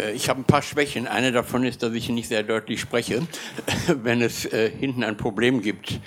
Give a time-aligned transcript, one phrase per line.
[0.00, 1.06] Äh, ich habe ein paar Schwächen.
[1.06, 3.22] Eine davon ist, dass ich nicht sehr deutlich spreche.
[3.86, 6.00] Wenn es äh, hinten ein Problem gibt,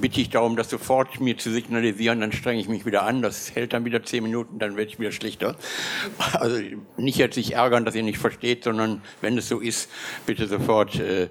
[0.00, 3.22] bitte ich darum, das sofort mir zu signalisieren, dann strenge ich mich wieder an.
[3.22, 5.56] Das hält dann wieder zehn Minuten, dann werde ich wieder schlechter.
[6.38, 6.60] Also
[6.96, 9.90] nicht jetzt sich ärgern, dass ihr nicht versteht, sondern wenn es so ist,
[10.26, 11.28] bitte sofort äh,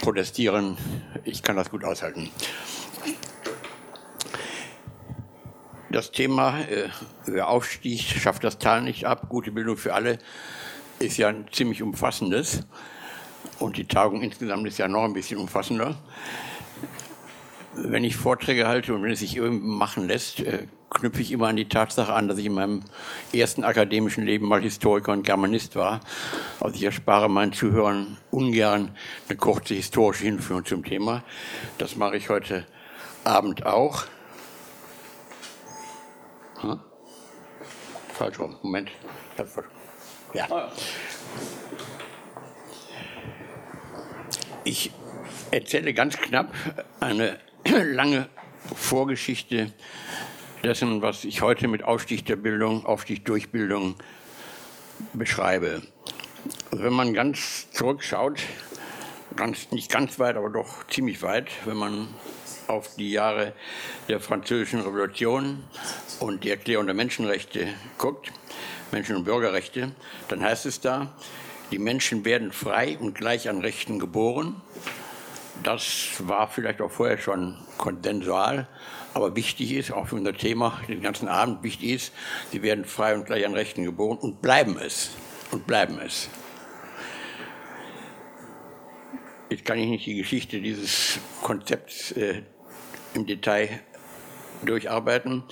[0.00, 0.76] protestieren.
[1.24, 2.30] Ich kann das gut aushalten.
[5.90, 6.88] Das Thema äh,
[7.26, 10.18] der Aufstieg schafft das Tal nicht ab, gute Bildung für alle
[11.02, 12.64] ist ja ein ziemlich umfassendes
[13.58, 15.96] und die Tagung insgesamt ist ja noch ein bisschen umfassender.
[17.74, 21.48] Wenn ich Vorträge halte und wenn es sich irgendwie machen lässt, äh, knüpfe ich immer
[21.48, 22.82] an die Tatsache an, dass ich in meinem
[23.32, 26.00] ersten akademischen Leben mal Historiker und Germanist war.
[26.60, 28.94] Also ich erspare meinen Zuhörern ungern
[29.28, 31.24] eine kurze historische Hinführung zum Thema.
[31.78, 32.66] Das mache ich heute
[33.24, 34.04] Abend auch.
[36.60, 36.80] Hm?
[38.12, 38.56] Falsch rum.
[38.62, 38.90] Moment.
[40.34, 40.70] Ja.
[44.64, 44.92] Ich
[45.50, 46.54] erzähle ganz knapp
[47.00, 48.28] eine lange
[48.74, 49.72] Vorgeschichte
[50.62, 53.96] dessen, was ich heute mit Aufstieg der Bildung, Aufstieg durch Bildung
[55.12, 55.82] beschreibe.
[56.70, 58.40] Wenn man ganz zurückschaut,
[59.36, 62.08] ganz, nicht ganz weit, aber doch ziemlich weit, wenn man
[62.68, 63.52] auf die Jahre
[64.08, 65.64] der Französischen Revolution
[66.20, 68.32] und die Erklärung der Menschenrechte guckt,
[68.92, 69.92] Menschen- und Bürgerrechte,
[70.28, 71.12] dann heißt es da,
[71.70, 74.60] die Menschen werden frei und gleich an Rechten geboren.
[75.62, 78.68] Das war vielleicht auch vorher schon konsensual,
[79.14, 82.12] aber wichtig ist, auch für unser Thema den ganzen Abend wichtig ist,
[82.50, 85.10] sie werden frei und gleich an Rechten geboren und bleiben es.
[85.50, 86.30] Und bleiben es.
[89.50, 92.42] Jetzt kann ich nicht die Geschichte dieses Konzepts äh,
[93.12, 93.80] im Detail
[94.64, 95.42] durcharbeiten,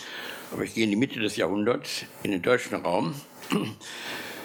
[0.53, 3.15] aber ich gehe in die Mitte des Jahrhunderts in den deutschen Raum.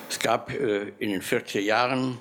[0.10, 2.18] Es gab äh, in den 40er Jahren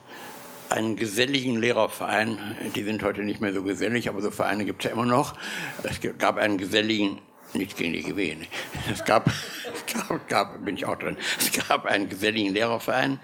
[0.70, 2.38] einen geselligen Lehrerverein,
[2.74, 5.34] die sind heute nicht mehr so gesellig, aber so Vereine gibt es ja immer noch.
[5.82, 7.20] Es gab einen geselligen,
[7.52, 8.46] nichts gegen die GW, ne?
[8.92, 9.30] es gab,
[10.08, 13.20] gab, gab, bin ich auch drin, es gab einen geselligen Lehrerverein,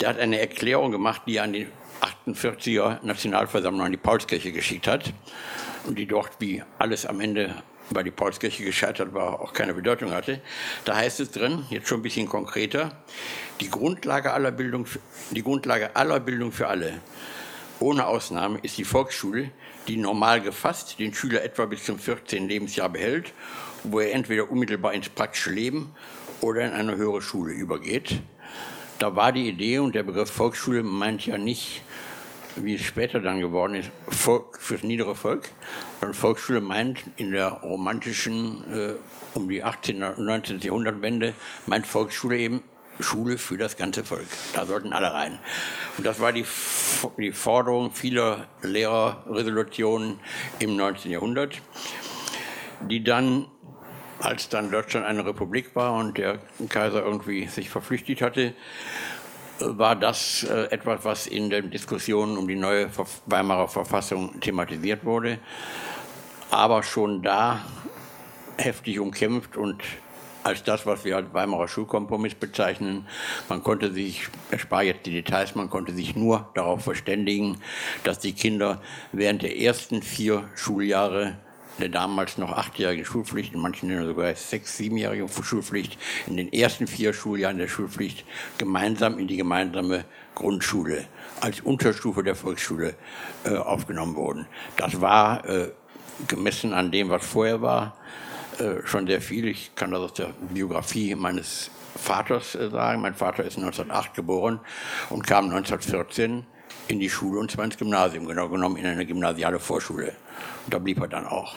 [0.00, 1.66] der hat eine Erklärung gemacht, die er an die
[2.26, 5.12] 48er Nationalversammlung an die Paulskirche geschickt hat
[5.86, 7.54] und die dort wie alles am Ende
[7.90, 10.40] weil die Paulskirche gescheitert war, auch keine Bedeutung hatte.
[10.84, 13.02] Da heißt es drin, jetzt schon ein bisschen konkreter,
[13.60, 14.86] die Grundlage aller Bildung,
[15.30, 17.00] die Grundlage aller Bildung für alle,
[17.80, 19.50] ohne Ausnahme, ist die Volksschule,
[19.86, 22.48] die normal gefasst den Schüler etwa bis zum 14.
[22.48, 23.32] Lebensjahr behält,
[23.84, 25.94] wo er entweder unmittelbar ins praktische Leben
[26.40, 28.20] oder in eine höhere Schule übergeht.
[28.98, 31.82] Da war die Idee und der Begriff Volksschule meint ja nicht
[32.62, 35.48] wie es später dann geworden ist, Volk fürs niedere Volk.
[36.00, 38.94] Und Volksschule meint in der romantischen, äh,
[39.34, 40.02] um die 18.
[40.02, 40.60] und 19.
[40.60, 41.34] Jahrhundertwende,
[41.66, 42.62] meint Volksschule eben
[43.00, 44.26] Schule für das ganze Volk.
[44.54, 45.38] Da sollten alle rein.
[45.96, 46.44] Und das war die,
[47.16, 50.18] die Forderung vieler Lehrerresolutionen
[50.58, 51.12] im 19.
[51.12, 51.60] Jahrhundert,
[52.80, 53.46] die dann
[54.20, 58.54] als dann Deutschland eine Republik war und der Kaiser irgendwie sich verflüchtigt hatte,
[59.60, 62.88] war das äh, etwas, was in den Diskussionen um die neue
[63.26, 65.38] Weimarer Verfassung thematisiert wurde,
[66.50, 67.60] aber schon da
[68.56, 69.82] heftig umkämpft und
[70.44, 73.06] als das, was wir als Weimarer Schulkompromiss bezeichnen.
[73.48, 77.60] Man konnte sich, ich spare jetzt die Details, man konnte sich nur darauf verständigen,
[78.04, 78.80] dass die Kinder
[79.12, 81.36] während der ersten vier Schuljahre
[81.78, 86.86] der damals noch achtjährigen Schulpflicht, in manchen Ländern sogar sechs-, siebenjährigen Schulpflicht, in den ersten
[86.86, 88.24] vier Schuljahren der Schulpflicht
[88.58, 91.04] gemeinsam in die gemeinsame Grundschule
[91.40, 92.94] als Unterstufe der Volksschule
[93.44, 94.46] äh, aufgenommen wurden.
[94.76, 95.70] Das war äh,
[96.26, 97.96] gemessen an dem, was vorher war,
[98.58, 99.46] äh, schon sehr viel.
[99.46, 103.02] Ich kann das aus der Biografie meines Vaters äh, sagen.
[103.02, 104.60] Mein Vater ist 1908 geboren
[105.10, 106.44] und kam 1914
[106.88, 110.12] in die Schule und zwar ins Gymnasium, genau genommen in eine gymnasiale Vorschule.
[110.64, 111.54] Und da blieb er dann auch.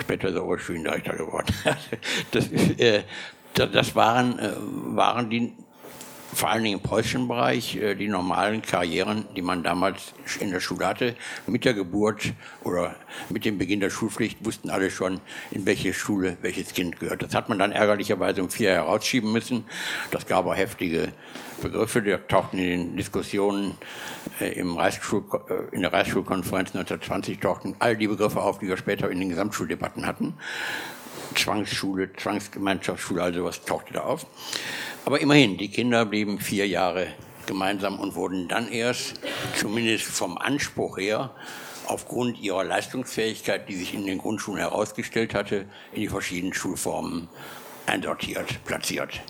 [0.00, 1.54] Später ist er Oberstudiendirektor geworden.
[2.30, 3.02] das, äh,
[3.54, 5.52] das waren, äh, waren die
[6.32, 10.60] vor allen Dingen im preußischen Bereich äh, die normalen Karrieren, die man damals in der
[10.60, 11.16] Schule hatte.
[11.46, 12.32] Mit der Geburt
[12.62, 12.94] oder
[13.28, 15.20] mit dem Beginn der Schulpflicht wussten alle schon,
[15.50, 17.22] in welche Schule welches Kind gehört.
[17.22, 19.64] Das hat man dann ärgerlicherweise um vier Jahre rausschieben müssen.
[20.10, 21.12] Das gab auch heftige
[21.60, 23.76] Begriffe, die tauchten in den Diskussionen
[24.46, 29.10] im Reichsschul, äh, in der Reichsschulkonferenz 1920 tauchten all die Begriffe auf, die wir später
[29.10, 30.34] in den Gesamtschuldebatten hatten.
[31.34, 34.26] Zwangsschule, Zwangsgemeinschaftsschule, also was tauchte da auf.
[35.04, 37.08] Aber immerhin, die Kinder blieben vier Jahre
[37.46, 39.20] gemeinsam und wurden dann erst,
[39.56, 41.30] zumindest vom Anspruch her,
[41.86, 47.28] aufgrund ihrer Leistungsfähigkeit, die sich in den Grundschulen herausgestellt hatte, in die verschiedenen Schulformen
[47.86, 49.20] einsortiert, platziert.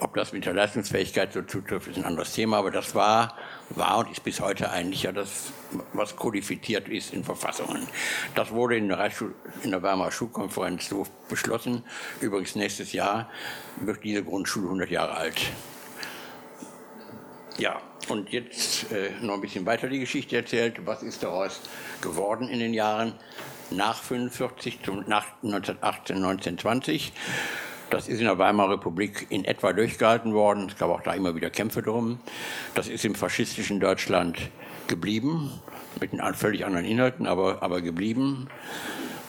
[0.00, 3.36] Ob das mit der Leistungsfähigkeit so zutrifft, ist ein anderes Thema, aber das war,
[3.70, 5.52] war und ist bis heute eigentlich ja das,
[5.92, 7.84] was kodifiziert ist in Verfassungen.
[8.36, 9.10] Das wurde in der,
[9.64, 11.82] in der Weimarer Schulkonferenz so beschlossen.
[12.20, 13.28] Übrigens nächstes Jahr
[13.80, 15.40] wird diese Grundschule 100 Jahre alt.
[17.56, 20.86] Ja, und jetzt äh, noch ein bisschen weiter die Geschichte erzählt.
[20.86, 21.60] Was ist daraus
[22.00, 23.14] geworden in den Jahren
[23.70, 24.78] nach 45,
[25.08, 27.12] nach 1918, 1920?
[27.90, 30.68] Das ist in der Weimarer Republik in etwa durchgehalten worden.
[30.68, 32.20] Es gab auch da immer wieder Kämpfe drum.
[32.74, 34.50] Das ist im faschistischen Deutschland
[34.88, 35.52] geblieben,
[36.00, 38.48] mit völlig anderen Inhalten, aber, aber geblieben.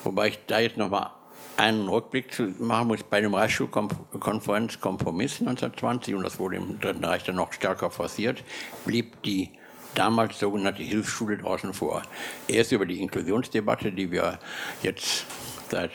[0.04, 1.12] Wobei ich da jetzt nochmal
[1.56, 7.04] einen Rückblick zu machen muss bei dem Reichsschulkonferenz Kompromiss 1920, und das wurde im Dritten
[7.04, 8.44] Reich dann noch stärker forciert,
[8.86, 9.50] blieb die
[9.96, 12.04] damals sogenannte Hilfsschule draußen vor.
[12.48, 14.40] Erst über die Inklusionsdebatte, die wir
[14.82, 15.26] jetzt
[15.72, 15.92] seit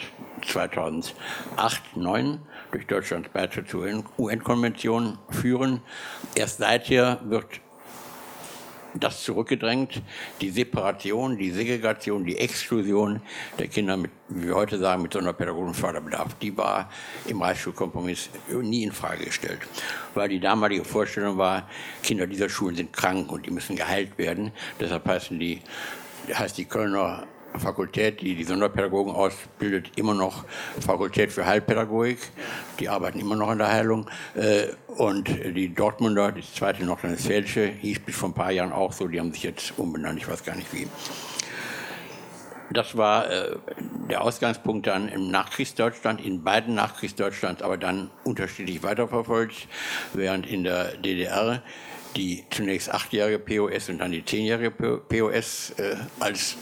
[0.46, 1.14] 2008,
[1.56, 2.40] 2009
[2.70, 3.86] durch Deutschlands Beitritt zur
[4.18, 5.80] UN-Konvention führen.
[6.34, 7.60] Erst seither wird
[8.94, 10.02] das zurückgedrängt,
[10.40, 13.20] die Separation, die Segregation, die Exklusion
[13.58, 16.90] der Kinder mit, wie wir heute sagen, mit sonderpädagogischen Förderbedarf, die war
[17.26, 18.30] im Reichsschulkompromiss
[18.62, 19.60] nie in Frage gestellt.
[20.14, 21.68] Weil die damalige Vorstellung war,
[22.02, 24.52] Kinder dieser Schulen sind krank und die müssen geheilt werden.
[24.78, 25.60] Deshalb heißen die,
[26.32, 27.26] heißt die Kölner
[27.58, 30.44] Fakultät, die die Sonderpädagogen ausbildet, immer noch
[30.84, 32.18] Fakultät für Heilpädagogik.
[32.80, 34.06] Die arbeiten immer noch an der Heilung.
[34.34, 39.08] Äh, und die Dortmunder, die zweite nordrhein-westfälische, hieß bis vor ein paar Jahren auch so,
[39.08, 40.88] die haben sich jetzt umbenannt, ich weiß gar nicht wie.
[42.70, 43.56] Das war äh,
[44.10, 49.68] der Ausgangspunkt dann im Nachkriegsdeutschland, in beiden Nachkriegsdeutschlands, aber dann unterschiedlich weiterverfolgt,
[50.12, 51.62] während in der DDR
[52.16, 56.56] die zunächst achtjährige POS und dann die zehnjährige POS äh, als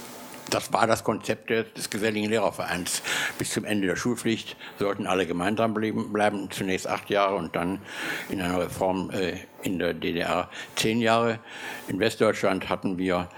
[0.52, 3.02] das war das Konzept des Geselligen Lehrervereins.
[3.38, 7.80] Bis zum Ende der Schulpflicht sollten alle gemeinsam bleiben, zunächst acht Jahre und dann
[8.28, 11.38] in einer Reform äh, in der DDR zehn Jahre.
[11.88, 13.28] In Westdeutschland hatten wir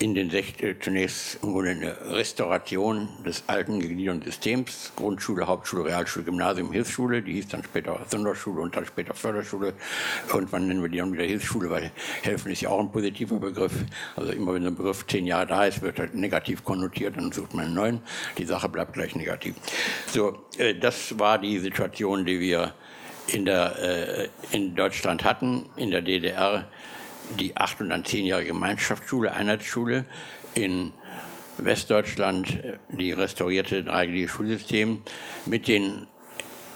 [0.00, 6.72] in den 60, zunächst wurde eine Restauration des alten gegliederten Systems, Grundschule, Hauptschule, Realschule, Gymnasium,
[6.72, 9.74] Hilfsschule, die hieß dann später Sonderschule und dann später Förderschule.
[10.32, 11.90] Irgendwann nennen wir die dann wieder Hilfsschule, weil
[12.22, 13.72] helfen ist ja auch ein positiver Begriff.
[14.14, 17.32] Also immer wenn so ein Begriff zehn Jahre da ist, wird er negativ konnotiert, dann
[17.32, 18.00] sucht man einen neuen.
[18.36, 19.56] Die Sache bleibt gleich negativ.
[20.06, 22.72] So, äh, das war die Situation, die wir
[23.32, 26.68] in, der, äh, in Deutschland hatten, in der DDR
[27.38, 30.04] die acht- und dann zehnjährige Gemeinschaftsschule, Einheitsschule
[30.54, 30.92] in
[31.58, 32.58] Westdeutschland,
[32.88, 35.02] die restaurierte dreieckige Schulsystem
[35.46, 36.06] mit den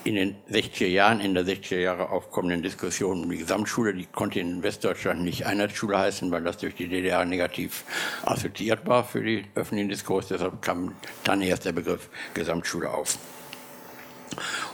[0.05, 4.41] in den 60er Jahren, in der 60er Jahre aufkommenden Diskussion um die Gesamtschule, die konnte
[4.41, 7.85] in Westdeutschland nicht Einheitsschule heißen, weil das durch die DDR negativ
[8.25, 10.29] assoziiert war für den öffentlichen Diskurs.
[10.29, 13.17] Deshalb kam dann erst der Begriff Gesamtschule auf.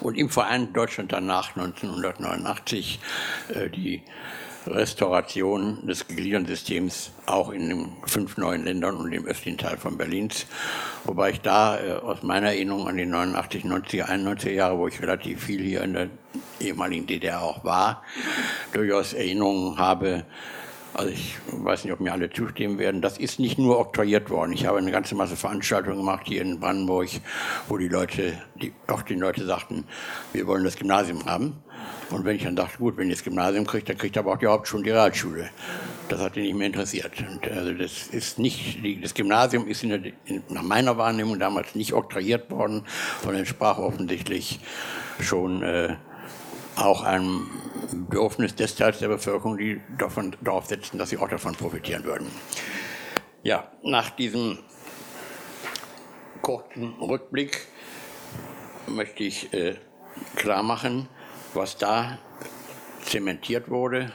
[0.01, 3.01] Und im Verein Deutschland danach 1989
[3.49, 4.03] äh, die
[4.70, 10.47] Restauration des Gliedersystems auch in den fünf neuen Ländern und im östlichen Teil von Berlins.
[11.05, 15.00] Wobei ich da äh, aus meiner Erinnerung an die 89, 90er, 91er Jahre, wo ich
[15.03, 16.11] relativ viel hier in der
[16.61, 18.03] ehemaligen DDR auch war,
[18.73, 20.25] durchaus Erinnerungen habe,
[20.94, 23.02] also ich weiß nicht, ob mir alle zustimmen werden.
[23.02, 24.52] Das ist nicht nur oktroyiert worden.
[24.52, 27.08] Ich habe eine ganze Masse Veranstaltungen gemacht hier in Brandenburg,
[27.69, 29.85] wo die Leute, die, auch die Leute sagten,
[30.32, 31.62] wir wollen das Gymnasium haben.
[32.11, 34.32] Und wenn ich dann dachte, gut, wenn ihr das Gymnasium kriegt, dann kriegt ihr aber
[34.32, 35.51] auch die Hauptschule und die Realschule.
[36.08, 37.13] Das hat ihn nicht mehr interessiert.
[37.20, 40.01] Und also das ist nicht, das Gymnasium ist der,
[40.48, 42.84] nach meiner Wahrnehmung damals nicht oktroyiert worden,
[43.22, 44.58] sondern entsprach offensichtlich
[45.20, 45.96] schon äh,
[46.81, 47.49] auch einem
[47.93, 52.31] Bedürfnis des Teils der Bevölkerung, die davon, darauf setzen, dass sie auch davon profitieren würden.
[53.43, 54.58] Ja, nach diesem
[56.43, 57.67] kurzen Rückblick
[58.87, 59.77] möchte ich äh,
[60.37, 61.08] klar machen,
[61.55, 62.19] was da
[63.05, 64.13] zementiert wurde,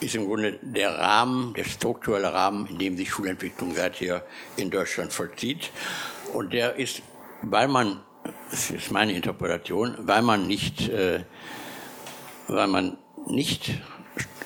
[0.00, 4.24] ist im Grunde der Rahmen, der strukturelle Rahmen, in dem sich Schulentwicklung seither
[4.56, 5.70] in Deutschland vollzieht.
[6.32, 7.02] Und der ist,
[7.42, 8.00] weil man,
[8.50, 11.24] das ist meine Interpretation, weil man nicht, äh,
[12.52, 13.80] weil man nicht,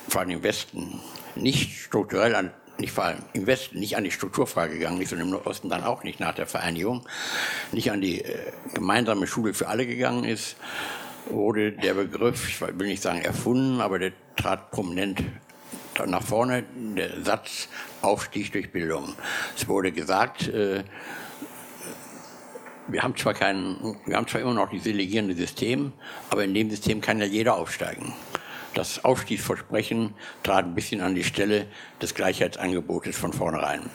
[0.07, 0.99] vor allem im Westen,
[1.35, 5.21] nicht strukturell an, nicht vor allem im Westen nicht an die Strukturfrage gegangen ist und
[5.21, 7.07] im Osten dann auch nicht nach der Vereinigung,
[7.71, 10.57] nicht an die äh, gemeinsame Schule für alle gegangen ist,
[11.29, 15.23] wurde der Begriff, ich will nicht sagen erfunden, aber der trat prominent
[16.05, 17.69] nach vorne, der Satz
[18.01, 19.15] Aufstieg durch Bildung.
[19.55, 20.83] Es wurde gesagt, äh,
[22.87, 25.93] wir haben zwar keinen, wir haben zwar immer noch dieses delegierende System,
[26.29, 28.13] aber in dem System kann ja jeder aufsteigen.
[28.73, 30.13] Das Aufstiegsversprechen
[30.43, 31.67] trat ein bisschen an die Stelle
[32.01, 33.89] des Gleichheitsangebotes von vornherein.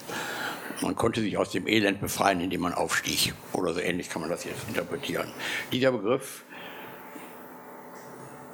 [0.81, 3.35] Man konnte sich aus dem Elend befreien, indem man aufstieg.
[3.53, 5.29] Oder so ähnlich kann man das jetzt interpretieren.
[5.71, 6.45] Dieser Begriff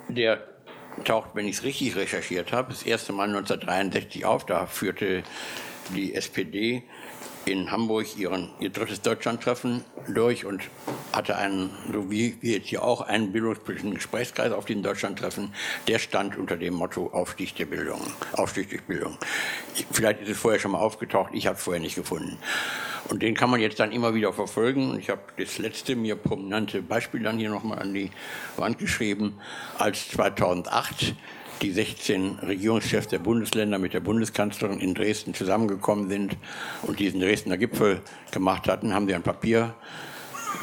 [0.09, 0.45] der
[1.05, 4.47] taucht, wenn ich es richtig recherchiert habe, das erste Mal 1963 auf.
[4.47, 5.23] Da führte
[5.95, 6.83] die SPD
[7.47, 10.62] in Hamburg ihren, ihr drittes Deutschlandtreffen durch und
[11.12, 15.55] hatte einen, so wie wir jetzt hier auch, einen bildungspolitischen Gesprächskreis auf diesem Deutschlandtreffen.
[15.87, 18.00] Der stand unter dem Motto Aufstieg der Bildung,
[18.33, 19.17] Aufstieg durch Bildung.
[19.93, 22.37] Vielleicht ist es vorher schon mal aufgetaucht, ich habe es vorher nicht gefunden.
[23.09, 24.99] Und den kann man jetzt dann immer wieder verfolgen.
[24.99, 28.11] Ich habe das letzte mir prominente Beispiel dann hier nochmal an die
[28.57, 29.38] Wand geschrieben,
[29.79, 31.15] als 2008
[31.63, 36.37] die 16 Regierungschefs der Bundesländer mit der Bundeskanzlerin in Dresden zusammengekommen sind
[36.83, 39.75] und diesen Dresdner Gipfel gemacht hatten, haben sie ein Papier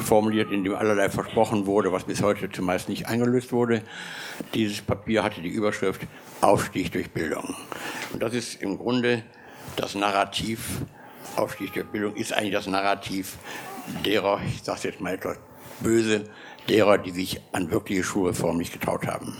[0.04, 3.82] formuliert, in dem allerlei versprochen wurde, was bis heute zumeist nicht eingelöst wurde.
[4.54, 6.02] Dieses Papier hatte die Überschrift
[6.40, 7.54] Aufstieg durch Bildung.
[8.12, 9.22] Und das ist im Grunde
[9.76, 10.82] das Narrativ,
[11.36, 13.36] Aufstieg durch Bildung ist eigentlich das Narrativ
[14.04, 15.38] derer, ich sage jetzt mal etwas
[15.80, 16.24] böse,
[16.68, 19.36] derer, die sich an wirkliche Schulreform nicht getraut haben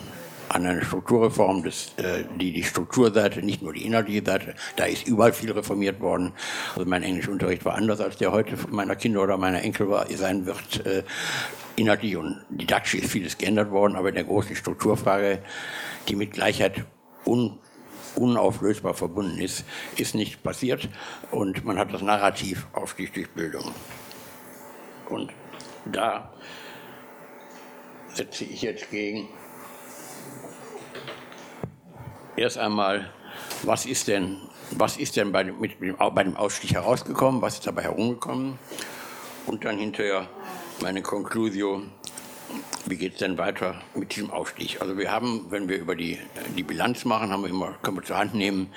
[0.49, 5.07] an eine Strukturreform, das, äh, die die Strukturseite, nicht nur die inhaltliche Seite, da ist
[5.07, 6.33] überall viel reformiert worden.
[6.75, 10.47] Also mein Englischunterricht war anders, als der heute meiner Kinder oder meiner Enkel war, sein
[10.47, 10.85] wird.
[10.87, 11.05] Äh,
[11.77, 15.41] inhaltlich und didaktisch ist vieles geändert worden, aber in der großen Strukturfrage,
[16.09, 16.85] die mit Gleichheit
[17.27, 17.59] un
[18.17, 19.65] unauflösbar verbunden ist,
[19.97, 20.89] ist nicht passiert
[21.33, 23.75] und man hat das Narrativ Aufstieg durch Bildung.
[25.09, 25.33] Und
[25.85, 26.33] da
[28.13, 29.29] setze ich jetzt gegen
[32.37, 33.11] erst einmal,
[33.62, 34.38] was ist denn,
[34.71, 38.59] was ist denn bei dem, mit, bei dem Ausstieg herausgekommen, was ist dabei herumgekommen?
[39.47, 40.28] Und dann hinterher
[40.81, 41.83] meine Conclusio,
[42.87, 44.81] wie geht es denn weiter mit diesem Aufstieg?
[44.81, 46.19] Also wir haben, wenn wir über die,
[46.57, 48.69] die Bilanz machen, haben wir immer, können wir zur Hand nehmen,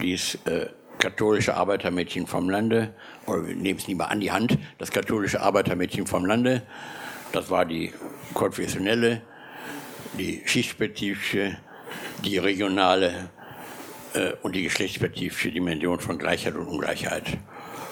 [0.00, 2.94] dieses äh, katholische Arbeitermädchen vom Lande,
[3.26, 6.62] oder wir nehmen es lieber an die Hand, das katholische Arbeitermädchen vom Lande,
[7.32, 7.92] das war die
[8.34, 9.22] konfessionelle,
[10.18, 11.58] die schichtspezifische,
[12.24, 13.30] die regionale
[14.14, 17.38] äh, und die geschlechtsspezifische Dimension von Gleichheit und Ungleichheit.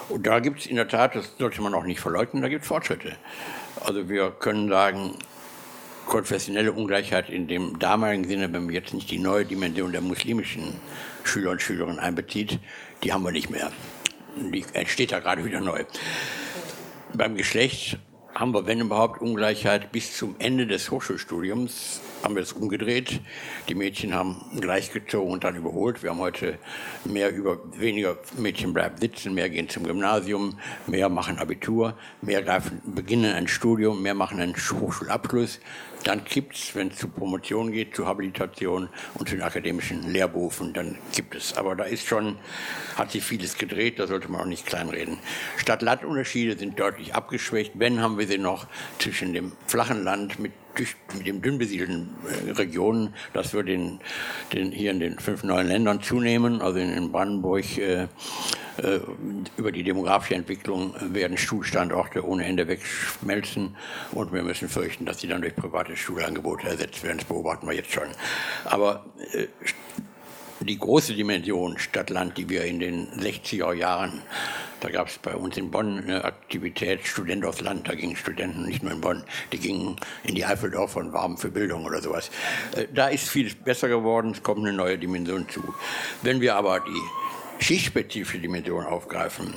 [0.09, 2.63] Und da gibt es in der Tat, das sollte man auch nicht verleugnen, da gibt
[2.63, 3.13] es Fortschritte.
[3.85, 5.15] Also wir können sagen,
[6.05, 10.75] konfessionelle Ungleichheit in dem damaligen Sinne, wenn man jetzt nicht die neue Dimension der muslimischen
[11.23, 12.59] Schüler und Schülerinnen einbezieht,
[13.03, 13.71] die haben wir nicht mehr.
[14.35, 15.83] Die entsteht da gerade wieder neu.
[17.13, 17.97] Beim Geschlecht
[18.33, 23.19] haben wir, wenn überhaupt, Ungleichheit bis zum Ende des Hochschulstudiums haben wir es umgedreht.
[23.67, 26.03] Die Mädchen haben gleichgezogen und dann überholt.
[26.03, 26.57] Wir haben heute
[27.03, 30.57] mehr über weniger Mädchen bleiben sitzen, mehr gehen zum Gymnasium,
[30.87, 35.59] mehr machen Abitur, mehr greifen, beginnen ein Studium, mehr machen einen Hochschulabschluss.
[36.03, 40.73] Dann gibt es, wenn es zu Promotion geht, zu Habilitation und zu den akademischen Lehrberufen,
[40.73, 41.55] dann gibt es.
[41.57, 42.37] Aber da ist schon,
[42.95, 45.17] hat sich vieles gedreht, da sollte man auch nicht kleinreden.
[45.57, 47.73] Stadt-Land-Unterschiede sind deutlich abgeschwächt.
[47.75, 48.67] Wenn haben wir sie noch
[48.99, 50.53] zwischen dem flachen Land mit
[51.17, 52.09] mit den dünn besiedelten
[52.47, 53.99] äh, Regionen, dass wir den,
[54.53, 58.07] den hier in den fünf neuen Ländern zunehmen, also in Brandenburg äh,
[58.77, 58.99] äh,
[59.57, 63.75] über die demografische Entwicklung werden Schulstandorte ohne Ende wegschmelzen
[64.11, 67.17] und wir müssen fürchten, dass sie dann durch private Schulangebote ersetzt werden.
[67.17, 68.07] Das beobachten wir jetzt schon.
[68.65, 69.47] Aber äh,
[70.65, 74.21] die große Dimension Stadt-Land, die wir in den 60er Jahren,
[74.81, 78.65] da gab es bei uns in Bonn eine Aktivität, Student aus Land, da gingen Studenten,
[78.65, 82.31] nicht nur in Bonn, die gingen in die Eifeldorf und warben für Bildung oder sowas.
[82.75, 85.61] Äh, da ist vieles besser geworden, es kommt eine neue Dimension zu.
[86.23, 89.53] Wenn wir aber die schichtspezifische Dimension aufgreifen,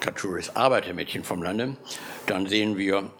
[0.00, 1.76] katholisches Arbeitermädchen vom Lande,
[2.26, 3.10] dann sehen wir,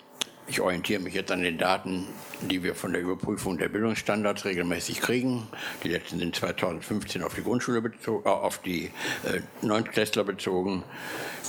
[0.47, 2.07] ich orientiere mich jetzt an den Daten,
[2.42, 5.49] die wir von der Überprüfung der Bildungsstandards regelmäßig kriegen.
[5.83, 8.87] Die letzten sind 2015 auf die Grundschule bezogen, äh, auf die
[9.25, 10.85] äh, Neuntklässler bezogen.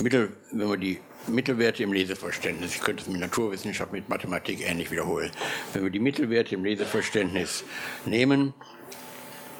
[0.00, 4.90] Mittel, wenn wir die Mittelwerte im Leseverständnis, ich könnte es mit Naturwissenschaft, mit Mathematik ähnlich
[4.90, 5.30] wiederholen,
[5.72, 7.64] wenn wir die Mittelwerte im Leseverständnis
[8.06, 8.54] nehmen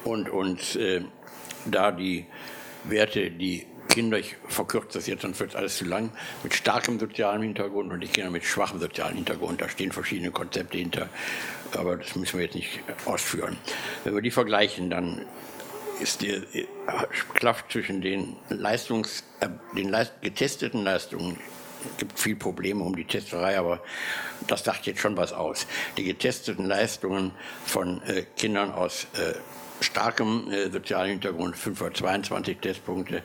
[0.03, 1.01] und uns äh,
[1.65, 2.25] da die
[2.83, 6.11] Werte, die Kinder, ich verkürze das jetzt, sonst wird es alles zu lang,
[6.43, 9.61] mit starkem sozialen Hintergrund und die Kinder mit schwachem sozialen Hintergrund.
[9.61, 11.09] Da stehen verschiedene Konzepte hinter,
[11.77, 13.57] aber das müssen wir jetzt nicht ausführen.
[14.03, 15.25] Wenn wir die vergleichen, dann
[15.99, 16.41] ist die
[17.33, 21.37] Klaft zwischen den, Leistungs, äh, den Leist, getesteten Leistungen
[21.83, 23.81] es gibt viel Probleme um die Testerei, aber
[24.47, 25.65] das sagt jetzt schon was aus.
[25.97, 27.31] Die getesteten Leistungen
[27.65, 29.33] von äh, Kindern aus äh,
[29.81, 33.23] starkem äh, sozialen Hintergrund, 522 Testpunkte,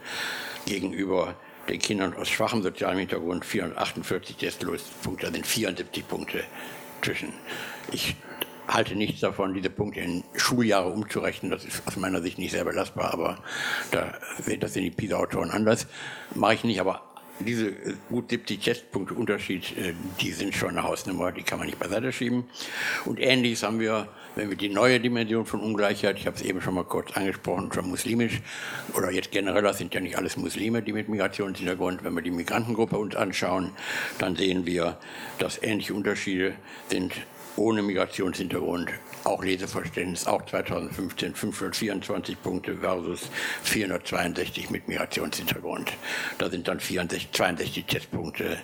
[0.66, 1.34] gegenüber
[1.68, 6.44] den Kindern aus schwachem sozialem Hintergrund 448 Testlospunkte, sind 74 Punkte
[7.02, 7.32] zwischen.
[7.92, 8.16] Ich
[8.68, 11.50] halte nichts davon, diese Punkte in Schuljahre umzurechnen.
[11.50, 13.38] Das ist aus meiner Sicht nicht sehr belastbar, aber
[13.90, 14.14] da,
[14.58, 15.86] das sind die PISA-Autoren anders.
[16.34, 17.02] Mache ich nicht, aber
[17.38, 17.72] diese
[18.08, 22.12] gut 70 Testpunkte Unterschied, äh, die sind schon eine Hausnummer, die kann man nicht beiseite
[22.12, 22.44] schieben.
[23.04, 26.60] Und ähnliches haben wir, wenn wir die neue Dimension von Ungleichheit, ich habe es eben
[26.60, 28.42] schon mal kurz angesprochen, schon muslimisch,
[28.94, 32.30] oder jetzt generell, das sind ja nicht alles Muslime, die mit Migrationshintergrund, wenn wir die
[32.30, 33.72] Migrantengruppe uns anschauen,
[34.18, 34.98] dann sehen wir,
[35.38, 36.54] dass ähnliche Unterschiede
[36.88, 37.14] sind
[37.56, 38.90] ohne Migrationshintergrund,
[39.24, 43.30] auch Leseverständnis, auch 2015 524 Punkte versus
[43.62, 45.92] 462 mit Migrationshintergrund.
[46.36, 48.58] Da sind dann 64, 62 Testpunkte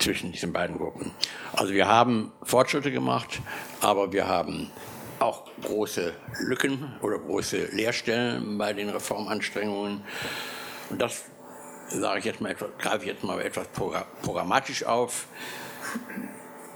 [0.00, 1.12] zwischen diesen beiden Gruppen.
[1.52, 3.40] Also wir haben Fortschritte gemacht,
[3.80, 4.70] aber wir haben
[5.18, 10.02] auch große Lücken oder große Leerstellen bei den Reformanstrengungen.
[10.88, 11.24] Und das
[11.88, 13.68] sage ich jetzt mal, greife ich jetzt mal etwas
[14.22, 15.26] programmatisch auf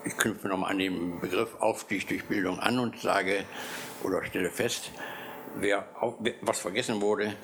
[0.05, 3.45] ich knüpfe nochmal an den Begriff Aufstieg durch Bildung an und sage
[4.03, 4.91] oder stelle fest,
[5.57, 5.89] wer,
[6.43, 7.35] was vergessen wurde,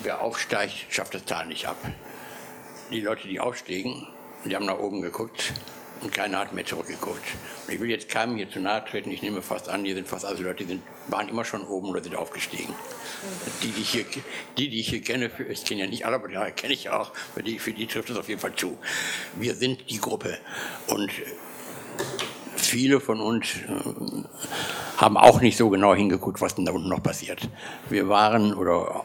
[0.00, 1.76] wer aufsteigt, schafft das Tal nicht ab.
[2.90, 4.06] Die Leute, die aufstiegen,
[4.44, 5.52] die haben nach oben geguckt
[6.02, 7.24] und keiner hat mehr zurückgeguckt.
[7.66, 10.06] Und ich will jetzt keinem hier zu nahe treten, ich nehme fast an, die sind
[10.06, 12.74] fast alle Leute, die sind, waren immer schon oben oder sind aufgestiegen.
[13.62, 14.04] Die, die ich hier,
[14.58, 17.12] die, die ich hier kenne, ich kenne ja nicht alle, aber die kenne ich auch,
[17.34, 18.76] für die, für die trifft es auf jeden Fall zu.
[19.36, 20.38] Wir sind die Gruppe
[20.88, 21.10] und
[22.56, 27.02] viele von uns äh, haben auch nicht so genau hingeguckt, was denn da unten noch
[27.02, 27.48] passiert.
[27.88, 29.04] Wir waren, oder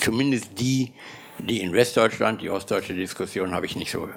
[0.00, 0.92] zumindest die,
[1.38, 4.08] die in Westdeutschland, die ostdeutsche Diskussion habe ich nicht so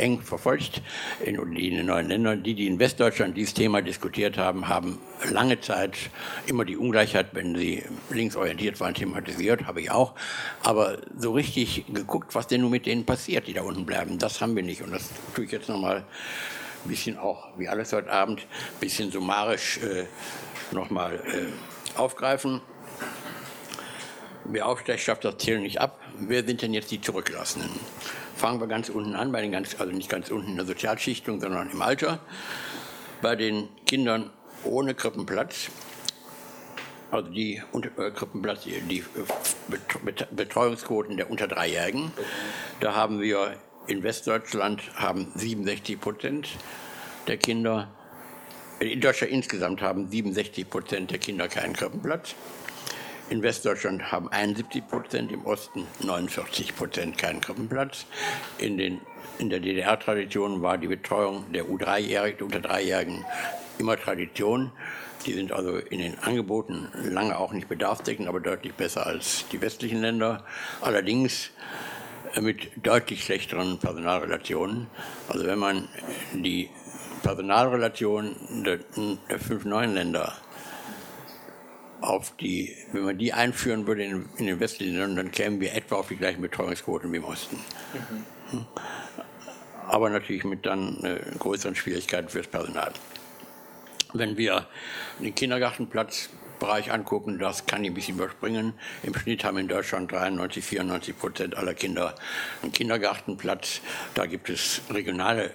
[0.00, 0.82] eng verfolgt,
[1.24, 2.42] in, den neuen Ländern.
[2.42, 4.98] Die, die in Westdeutschland dieses Thema diskutiert haben, haben
[5.30, 5.96] lange Zeit
[6.46, 10.14] immer die Ungleichheit, wenn sie linksorientiert waren, thematisiert, habe ich auch.
[10.64, 14.40] Aber so richtig geguckt, was denn nun mit denen passiert, die da unten bleiben, das
[14.40, 14.82] haben wir nicht.
[14.82, 16.04] Und das tue ich jetzt nochmal
[16.84, 20.06] ein bisschen auch, wie alles heute Abend, ein bisschen summarisch äh,
[20.72, 22.60] nochmal äh, aufgreifen.
[24.44, 26.00] Wer aufsteigt, schafft das Ziel nicht ab.
[26.18, 27.70] Wer sind denn jetzt die Zurückgelassenen?
[28.40, 31.42] Fangen wir ganz unten an, bei den ganz, also nicht ganz unten in der Sozialschichtung,
[31.42, 32.20] sondern im Alter.
[33.20, 34.30] Bei den Kindern
[34.64, 35.68] ohne Krippenplatz,
[37.10, 37.60] also die
[37.98, 39.04] äh, Krippenplatz, die,
[40.30, 42.12] Betreuungsquoten der unter Dreijährigen,
[42.80, 43.56] da haben wir
[43.88, 46.48] in Westdeutschland haben 67 Prozent
[47.26, 47.90] der Kinder,
[48.78, 52.34] in Deutschland insgesamt haben 67 Prozent der Kinder keinen Krippenplatz.
[53.30, 58.06] In Westdeutschland haben 71 Prozent, im Osten 49 Prozent keinen Krippenplatz.
[58.58, 59.00] In, den,
[59.38, 63.24] in der DDR-Tradition war die Betreuung der U3-Jährigen, unter Dreijährigen
[63.78, 64.72] immer Tradition.
[65.26, 69.60] Die sind also in den Angeboten lange auch nicht bedarfsdeckend, aber deutlich besser als die
[69.60, 70.44] westlichen Länder.
[70.80, 71.50] Allerdings
[72.40, 74.88] mit deutlich schlechteren Personalrelationen.
[75.28, 75.88] Also wenn man
[76.32, 76.68] die
[77.22, 78.80] Personalrelationen der,
[79.30, 80.32] der fünf neuen Länder
[82.00, 85.74] auf die, wenn man die einführen würde in, in den westlichen Ländern, dann kämen wir
[85.74, 87.56] etwa auf die gleichen Betreuungsquoten wie im Osten.
[88.52, 88.66] Mhm.
[89.86, 92.92] Aber natürlich mit dann äh, größeren Schwierigkeiten fürs Personal.
[94.12, 94.66] Wenn wir
[95.18, 98.74] den Kindergartenplatz Bereich angucken, das kann ich ein bisschen überspringen.
[99.02, 102.14] Im Schnitt haben in Deutschland 93, 94 Prozent aller Kinder
[102.62, 103.80] einen Kindergartenplatz.
[104.14, 105.50] Da gibt es regionale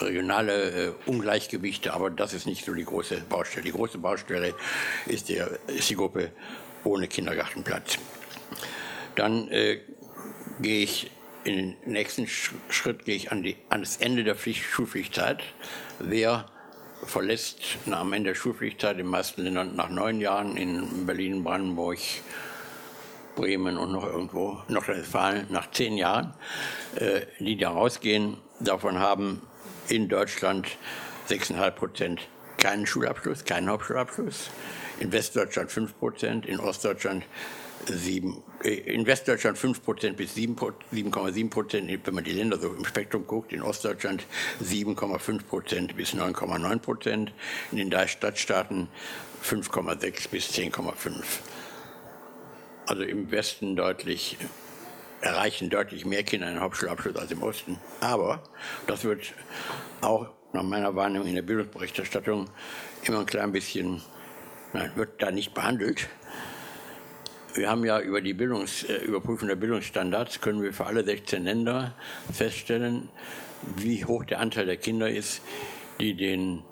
[0.00, 3.64] regionale äh, Ungleichgewichte, aber das ist nicht so die große Baustelle.
[3.64, 4.54] Die große Baustelle
[5.06, 6.32] ist, der, ist die Gruppe
[6.84, 7.98] ohne Kindergartenplatz.
[9.16, 9.80] Dann äh,
[10.60, 11.10] gehe ich
[11.44, 15.42] in den nächsten Schritt gehe ich an, die, an das Ende der Pflicht, Schulpflichtzeit.
[15.98, 16.46] Wer
[17.04, 21.98] verlässt am Ende der Schulpflichtzeit in den meisten Ländern nach neun Jahren in Berlin, Brandenburg,
[23.36, 26.34] Bremen und noch irgendwo, Nordrhein-Westfalen nach zehn Jahren,
[26.96, 28.36] äh, die da rausgehen.
[28.60, 29.40] Davon haben
[29.88, 30.76] in Deutschland
[31.28, 34.50] 6,5 Prozent keinen Schulabschluss, keinen Hauptschulabschluss.
[35.00, 37.24] In Westdeutschland 5 Prozent, in Ostdeutschland
[37.86, 42.84] 7, äh, in Westdeutschland 5 Prozent bis 7,7 Prozent, wenn man die Länder so im
[42.84, 44.26] Spektrum guckt, in Ostdeutschland
[44.62, 47.32] 7,5 Prozent bis 9,9 Prozent,
[47.70, 48.88] in den drei Stadtstaaten
[49.44, 51.22] 5,6 bis 10,5.
[52.86, 54.36] Also im Westen deutlich
[55.20, 57.78] erreichen deutlich mehr Kinder einen Hauptschulabschluss als im Osten.
[58.00, 58.42] Aber
[58.86, 59.34] das wird
[60.00, 62.48] auch nach meiner Wahrnehmung in der Bildungsberichterstattung
[63.02, 64.02] immer ein klein bisschen,
[64.72, 66.08] nein, wird da nicht behandelt.
[67.54, 71.44] Wir haben ja über die Bildungs, äh, Überprüfung der Bildungsstandards, können wir für alle 16
[71.44, 71.94] Länder
[72.32, 73.08] feststellen,
[73.76, 75.42] wie hoch der Anteil der Kinder ist,
[75.98, 76.62] die den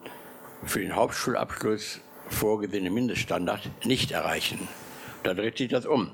[0.65, 4.69] für den Hauptschulabschluss vorgesehenen Mindeststandard nicht erreichen.
[5.23, 6.13] Da dreht sich das um.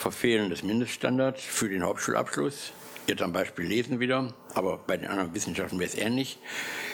[0.00, 2.72] Verfehlen des Mindeststandards für den Hauptschulabschluss,
[3.06, 6.38] jetzt am Beispiel Lesen wieder, aber bei den anderen Wissenschaften wäre es ähnlich.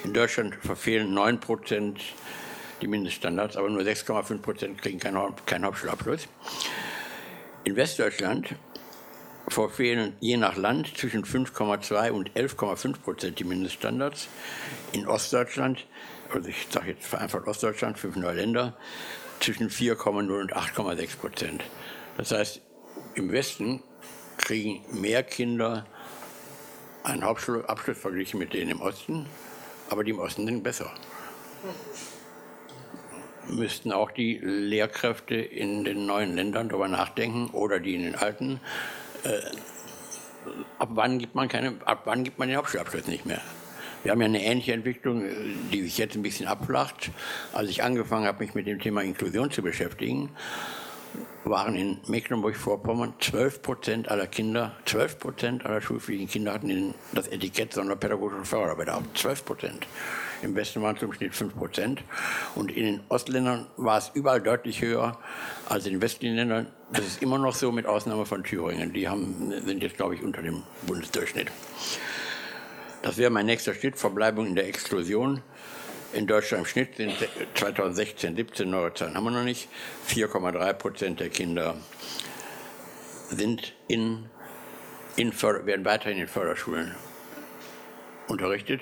[0.03, 2.01] In Deutschland verfehlen 9 Prozent
[2.83, 6.27] die Mindeststandards, aber nur 6,5 Prozent kriegen keinen, Hauptschulabschluss.
[7.63, 8.57] In Westdeutschland
[9.47, 14.27] verfehlen je nach Land zwischen 5,2 und 11,5 Prozent die Mindeststandards.
[14.91, 15.87] In Ostdeutschland,
[16.35, 18.77] also ich sage jetzt vereinfacht Ostdeutschland, fünf neue Länder,
[19.39, 21.63] zwischen 4,0 und 8,6 Prozent.
[22.17, 22.63] Das heißt,
[23.17, 23.83] im Westen
[24.37, 25.87] kriegen mehr Kinder
[27.03, 29.27] einen Hauptschulabschluss verglichen mit denen im Osten,
[29.91, 30.93] aber die im Osten sind besser.
[33.49, 38.61] Müssten auch die Lehrkräfte in den neuen Ländern darüber nachdenken oder die in den alten,
[39.23, 39.39] äh,
[40.79, 43.41] ab, wann gibt man keine, ab wann gibt man den Hauptschulabschluss nicht mehr?
[44.03, 45.25] Wir haben ja eine ähnliche Entwicklung,
[45.73, 47.11] die sich jetzt ein bisschen abflacht.
[47.53, 50.31] Als ich angefangen habe, mich mit dem Thema Inklusion zu beschäftigen,
[51.45, 57.73] waren in Mecklenburg-Vorpommern 12 Prozent aller Kinder, 12 Prozent aller schulpflichtigen Kinder hatten das Etikett
[57.73, 59.03] sonderpädagogischer Förderbedarf.
[59.15, 59.87] 12 Prozent.
[60.43, 62.03] Im Westen waren es im Schnitt 5 Prozent.
[62.55, 65.19] Und in den Ostländern war es überall deutlich höher
[65.69, 66.67] als in den westlichen Ländern.
[66.93, 68.93] Das ist immer noch so, mit Ausnahme von Thüringen.
[68.93, 71.51] Die haben, sind jetzt, glaube ich, unter dem Bundesdurchschnitt.
[73.03, 75.43] Das wäre mein nächster Schritt, Verbleibung in der Exklusion.
[76.17, 77.13] In Deutschland im Schnitt sind
[77.57, 79.69] 2016, 17 neue Zahlen haben wir noch nicht,
[80.09, 81.77] 4,3 Prozent der Kinder
[83.29, 84.25] sind in,
[85.17, 86.95] in werden weiterhin in Förderschulen
[88.29, 88.81] unterrichtet.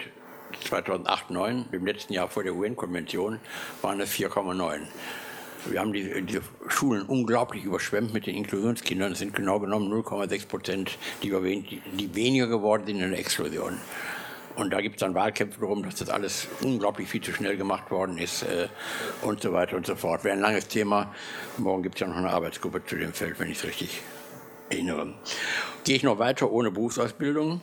[0.68, 3.40] 2008, 2009, im letzten Jahr vor der UN-Konvention,
[3.82, 4.82] waren es 4,9.
[5.66, 9.10] Wir haben die, die, Schulen unglaublich überschwemmt mit den Inklusionskindern.
[9.10, 13.80] Es sind genau genommen 0,6 Prozent, die, die weniger geworden sind in der Exklusion.
[14.56, 17.90] Und da gibt es dann Wahlkämpfe darum, dass das alles unglaublich viel zu schnell gemacht
[17.90, 18.68] worden ist äh,
[19.22, 20.22] und so weiter und so fort.
[20.22, 21.12] Wäre ein langes Thema.
[21.58, 24.02] Morgen gibt es ja noch eine Arbeitsgruppe zu dem Feld, wenn ich es richtig
[24.70, 25.14] erinnere.
[25.82, 27.62] Gehe ich noch weiter ohne Berufsausbildung.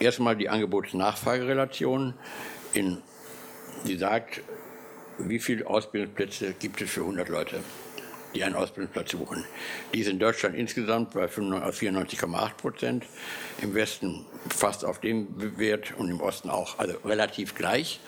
[0.00, 2.14] Erstmal die Angebots-Nachfragerelation,
[2.74, 4.40] die sagt,
[5.18, 7.60] wie viele Ausbildungsplätze gibt es für 100 Leute,
[8.34, 9.44] die einen Ausbildungsplatz suchen.
[9.92, 13.04] Die ist in Deutschland insgesamt bei 94,8 Prozent,
[13.62, 18.00] im Westen fast auf dem Wert und im Osten auch, also relativ gleich.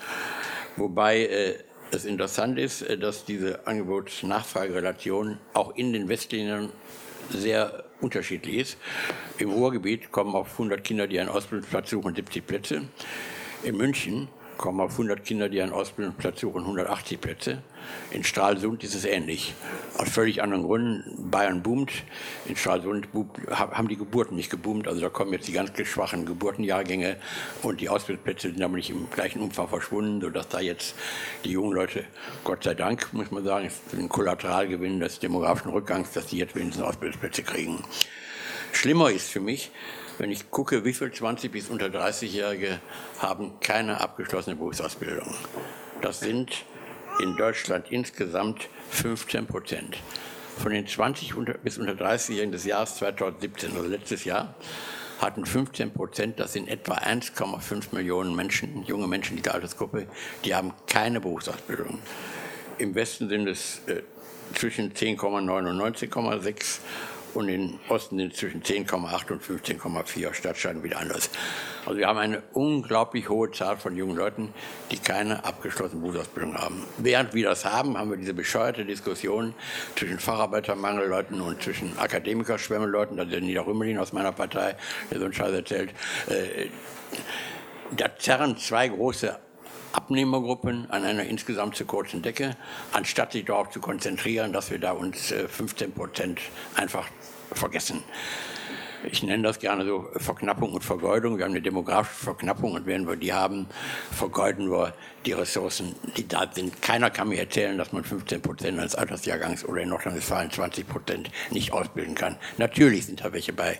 [0.75, 1.55] Wobei äh,
[1.91, 6.71] es interessant ist, äh, dass diese Angebots-Nachfragerelation auch in den Westländern
[7.29, 8.77] sehr unterschiedlich ist.
[9.37, 12.83] Im Ruhrgebiet kommen auf 100 Kinder, die einen Ausbildungsplatz suchen, 70 Plätze.
[13.63, 17.63] In München kommen auf 100 Kinder, die einen Ausbildungsplatz suchen, 180 Plätze.
[18.11, 19.53] In Stralsund ist es ähnlich.
[19.97, 21.29] Aus völlig anderen Gründen.
[21.29, 21.91] Bayern boomt.
[22.45, 23.07] In Stralsund
[23.49, 24.87] haben die Geburten nicht geboomt.
[24.87, 27.17] Also da kommen jetzt die ganz schwachen Geburtenjahrgänge
[27.63, 30.95] und die Ausbildungsplätze sind aber nicht im gleichen Umfang verschwunden, sodass da jetzt
[31.43, 32.05] die jungen Leute,
[32.43, 36.85] Gott sei Dank, muss man sagen, ein Kollateralgewinn des demografischen Rückgangs, dass die jetzt wenigstens
[36.85, 37.83] Ausbildungsplätze kriegen.
[38.71, 39.71] Schlimmer ist für mich,
[40.17, 42.79] wenn ich gucke, wie viele 20- bis unter 30-Jährige
[43.19, 45.33] haben keine abgeschlossene Berufsausbildung.
[46.01, 46.65] Das sind
[47.19, 49.97] in Deutschland insgesamt 15 Prozent.
[50.57, 54.55] Von den 20 bis unter 30-Jährigen des Jahres 2017, also letztes Jahr,
[55.19, 60.07] hatten 15 Prozent, das sind etwa 1,5 Millionen Menschen, junge Menschen dieser Altersgruppe,
[60.45, 61.99] die haben keine Berufsausbildung.
[62.77, 64.03] Im Westen sind es äh,
[64.53, 66.79] zwischen 10,9 und 19,6
[67.33, 71.29] und im Osten sind zwischen 10,8 und 15,4 Stadtstaaten wieder anders.
[71.85, 74.53] Also wir haben eine unglaublich hohe Zahl von jungen Leuten,
[74.91, 76.83] die keine abgeschlossene Berufsausbildung haben.
[76.97, 79.53] Während wir das haben, haben wir diese bescheuerte Diskussion
[79.95, 84.75] zwischen Facharbeitermangelleuten und zwischen Akademikerschwemmelleuten, das ist der Niederrümelin aus meiner Partei,
[85.11, 85.91] der so einen Scheiß erzählt.
[86.27, 86.67] Äh,
[87.95, 89.37] da zerren zwei große
[89.93, 92.55] Abnehmergruppen an einer insgesamt zu kurzen Decke,
[92.91, 96.39] anstatt sich darauf zu konzentrieren, dass wir da uns 15 äh, Prozent
[96.75, 97.07] einfach
[97.53, 98.03] vergessen.
[99.11, 101.37] Ich nenne das gerne so Verknappung und Vergeudung.
[101.37, 103.67] Wir haben eine demografische Verknappung und wenn wir die haben,
[104.11, 104.93] vergeuden wir
[105.25, 106.81] die Ressourcen, die da sind.
[106.81, 111.31] Keiner kann mir erzählen, dass man 15 Prozent eines Altersjahrgangs oder in Nordrhein-Westfalen 20 Prozent
[111.51, 112.37] nicht ausbilden kann.
[112.57, 113.79] Natürlich sind da welche bei,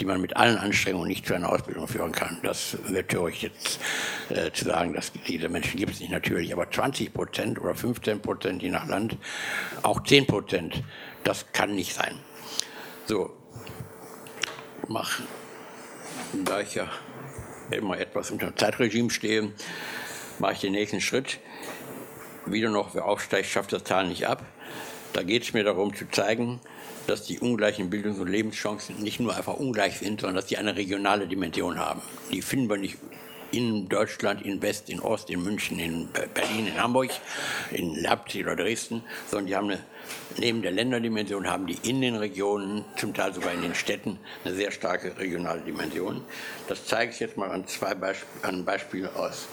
[0.00, 2.38] die man mit allen Anstrengungen nicht zu einer Ausbildung führen kann.
[2.42, 3.80] Das wird töricht jetzt
[4.28, 6.52] äh, zu sagen, dass diese Menschen gibt es nicht natürlich.
[6.52, 9.16] Aber 20 Prozent oder 15 Prozent je nach Land,
[9.82, 10.82] auch 10 Prozent,
[11.24, 12.14] das kann nicht sein.
[13.06, 13.32] So,
[14.88, 15.26] machen.
[16.44, 16.88] Da ich ja
[17.70, 19.52] immer etwas unter Zeitregime stehe,
[20.38, 21.40] mache ich den nächsten Schritt.
[22.46, 24.44] Wieder noch, wer aufsteigt, schafft das Tal nicht ab.
[25.12, 26.60] Da geht es mir darum zu zeigen,
[27.06, 30.76] dass die ungleichen Bildungs- und Lebenschancen nicht nur einfach ungleich sind, sondern dass die eine
[30.76, 32.02] regionale Dimension haben.
[32.32, 32.98] Die finden wir nicht
[33.56, 37.10] in Deutschland, in West, in Ost, in München, in Berlin, in Hamburg,
[37.70, 39.84] in Leipzig oder Dresden, sondern die haben eine,
[40.36, 44.54] neben der Länderdimension haben die in den Regionen, zum Teil sogar in den Städten, eine
[44.54, 46.22] sehr starke regionale Dimension.
[46.68, 49.48] Das zeige ich jetzt mal an zwei Beisp an Beispielen aus.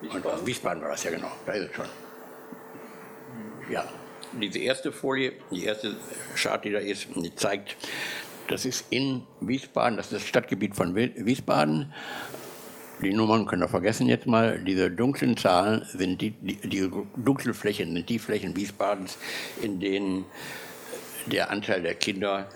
[0.00, 0.46] Wiesbaden.
[0.46, 1.86] Wiesbaden war das ja genau, da ist es schon.
[3.70, 3.88] Ja,
[4.32, 5.96] diese erste Folie, die erste
[6.34, 7.76] Chart, die da ist, die zeigt,
[8.48, 11.92] das ist in Wiesbaden, das ist das Stadtgebiet von Wiesbaden.
[13.02, 14.58] Die Nummern können wir vergessen jetzt mal.
[14.58, 19.18] Diese dunklen Zahlen sind die, die, die dunklen Flächen sind die Flächen Wiesbadens,
[19.60, 20.24] in denen
[21.26, 22.48] der Anteil der Kinder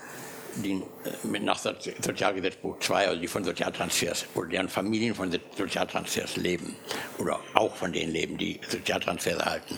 [0.55, 0.81] die
[1.23, 6.75] mit nach Sozialgesetzbuch 2, also die von Sozialtransfers oder deren Familien von Sozialtransfers leben
[7.17, 9.77] oder auch von denen leben, die Sozialtransfers erhalten.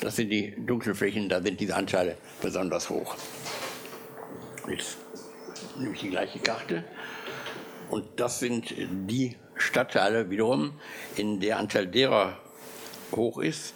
[0.00, 3.16] Das sind die dunklen Flächen, da sind diese Anteile besonders hoch.
[4.68, 4.98] Jetzt
[5.78, 6.84] nehme ich die gleiche Karte
[7.90, 10.78] und das sind die Stadtteile wiederum,
[11.16, 12.38] in der Anteil derer
[13.12, 13.74] hoch ist,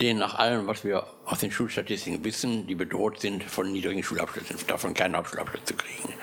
[0.00, 4.56] denen nach allem, was wir aus den Schulstatistiken wissen, die bedroht sind, von niedrigen Schulabschlüssen,
[4.66, 6.14] davon keinen Hauptschulabschluss zu kriegen.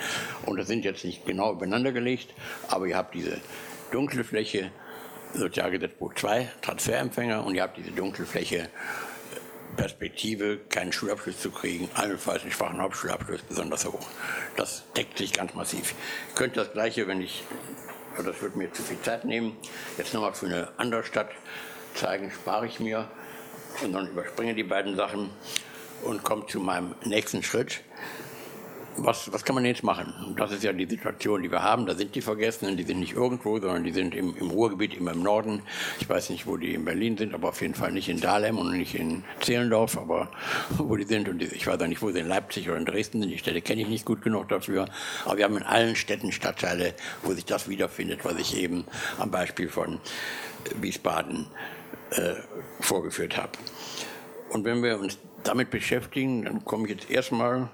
[0.46, 2.34] Und das sind jetzt nicht genau übereinander gelegt,
[2.68, 3.40] aber ihr habt diese
[3.92, 4.72] dunkle Fläche,
[5.34, 8.70] Sozialgesetzbuch 2, Transferempfänger, und ihr habt diese dunkle Fläche,
[9.78, 14.06] Perspektive, keinen Schulabschluss zu kriegen, allenfalls einen schwachen Hauptschulabschluss besonders hoch.
[14.58, 15.94] Das deckt sich ganz massiv.
[16.30, 17.44] Ich könnte das Gleiche, wenn ich,
[18.18, 19.56] das würde mir zu viel Zeit nehmen,
[19.98, 21.30] jetzt nochmal für eine andere Stadt
[21.94, 23.08] zeigen, spare ich mir
[23.84, 25.30] und dann überspringe die beiden Sachen
[26.04, 27.82] und komme zu meinem nächsten Schritt.
[29.00, 30.36] Was, was kann man jetzt machen?
[30.38, 31.86] Das ist ja die Situation, die wir haben.
[31.86, 35.12] Da sind die Vergessenen, die sind nicht irgendwo, sondern die sind im, im Ruhrgebiet, immer
[35.12, 35.62] im Norden.
[36.00, 38.58] Ich weiß nicht, wo die in Berlin sind, aber auf jeden Fall nicht in Dahlem
[38.58, 40.32] und nicht in Zehlendorf, aber
[40.78, 41.30] wo die sind.
[41.30, 43.30] Und ich weiß auch nicht, wo sie in Leipzig oder in Dresden sind.
[43.30, 44.88] Die Städte kenne ich nicht gut genug dafür.
[45.26, 48.86] Aber wir haben in allen Städten Stadtteile, wo sich das wiederfindet, was ich eben
[49.20, 50.00] am Beispiel von
[50.82, 51.46] Wiesbaden
[52.12, 52.34] äh,
[52.80, 53.52] vorgeführt habe.
[54.50, 57.70] Und wenn wir uns damit beschäftigen, dann komme ich jetzt erstmal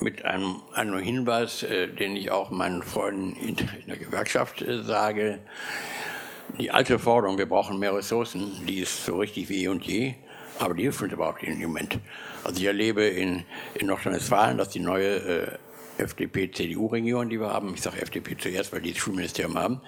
[0.00, 4.82] mit einem, einem Hinweis, äh, den ich auch meinen Freunden in, in der Gewerkschaft äh,
[4.82, 5.38] sage.
[6.58, 10.14] Die alte Forderung, wir brauchen mehr Ressourcen, die ist so richtig wie eh und je,
[10.58, 11.98] aber die hilft überhaupt nicht im Moment.
[12.44, 13.44] Also ich erlebe in,
[13.74, 15.58] in Nordrhein-Westfalen, dass die neue äh,
[15.98, 19.80] FDP-CDU-Regierung, die wir haben, ich sage FDP zuerst, weil die das Schulministerium haben,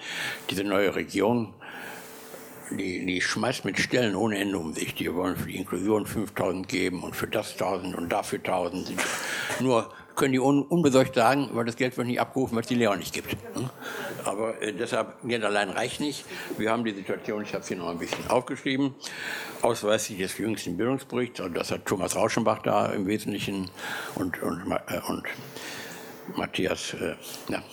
[0.49, 1.53] diese neue Regierung
[2.71, 4.93] die, die schmeißt mit Stellen ohne Ende um sich.
[4.95, 8.93] Die wollen für die Inklusion 5000 geben und für das 1000 und dafür 1000.
[9.59, 12.75] Nur können die un, unbesorgt sagen, weil das Geld wird nicht abgerufen, weil es die
[12.75, 13.37] Lehrer nicht gibt.
[14.25, 16.25] Aber äh, deshalb, Geld allein reicht nicht.
[16.57, 18.93] Wir haben die Situation, ich habe es hier noch ein bisschen aufgeschrieben,
[19.61, 23.71] ausweislich des jüngsten Bildungsberichts, also das hat Thomas Rauschenbach da im Wesentlichen
[24.15, 25.23] und, und, äh, und
[26.35, 27.15] Matthias, äh,
[27.47, 27.63] ja,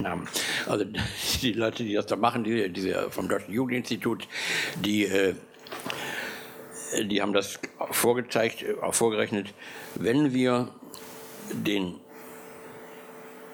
[0.00, 0.28] Namen.
[0.66, 0.84] Also
[1.42, 4.26] die Leute, die das da machen, die, diese vom Deutschen Jugendinstitut,
[4.76, 5.34] die, äh,
[7.04, 7.58] die haben das
[7.90, 9.52] vorgezeigt, auch vorgerechnet,
[9.94, 10.68] wenn wir
[11.52, 11.94] den,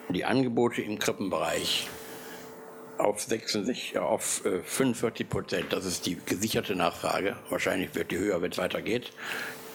[0.09, 1.89] die Angebote im Krippenbereich
[2.97, 8.41] auf, 66, auf 45 äh, Prozent, das ist die gesicherte Nachfrage, wahrscheinlich wird die höher,
[8.41, 9.11] wenn es weitergeht,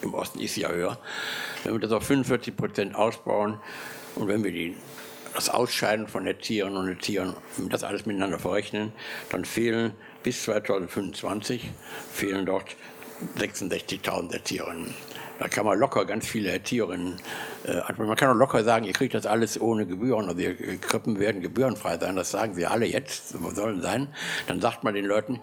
[0.03, 0.99] im Osten ist sie ja höher,
[1.65, 3.61] wenn wir das auf 45 Prozent ausbauen
[4.17, 4.75] und wenn wir die
[5.35, 7.37] das Ausscheiden von Erzieherinnen und Erziehern,
[7.69, 8.93] das alles miteinander verrechnen,
[9.31, 11.71] dann fehlen bis 2025
[12.13, 12.77] fehlen dort
[13.39, 14.95] 66.000 Erzieherinnen.
[15.39, 17.17] Da kann man locker ganz viele Erzieherinnen,
[17.65, 21.19] äh, man kann auch locker sagen, ihr kriegt das alles ohne Gebühren, also die Krippen
[21.19, 24.09] werden gebührenfrei sein, das sagen sie alle jetzt, sollen sein.
[24.49, 25.41] Dann sagt man den Leuten,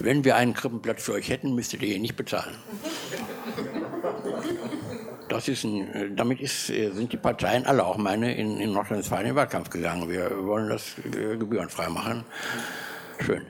[0.00, 2.56] wenn wir einen Krippenplatz für euch hätten, müsstet ihr ihn nicht bezahlen.
[5.28, 9.26] Das ist ein, damit ist, äh, sind die Parteien, alle auch meine, in, in Nordrhein-Westfalen
[9.26, 10.08] in den Wahlkampf gegangen.
[10.08, 12.24] Wir wollen das äh, gebührenfrei machen.
[13.24, 13.46] Schön.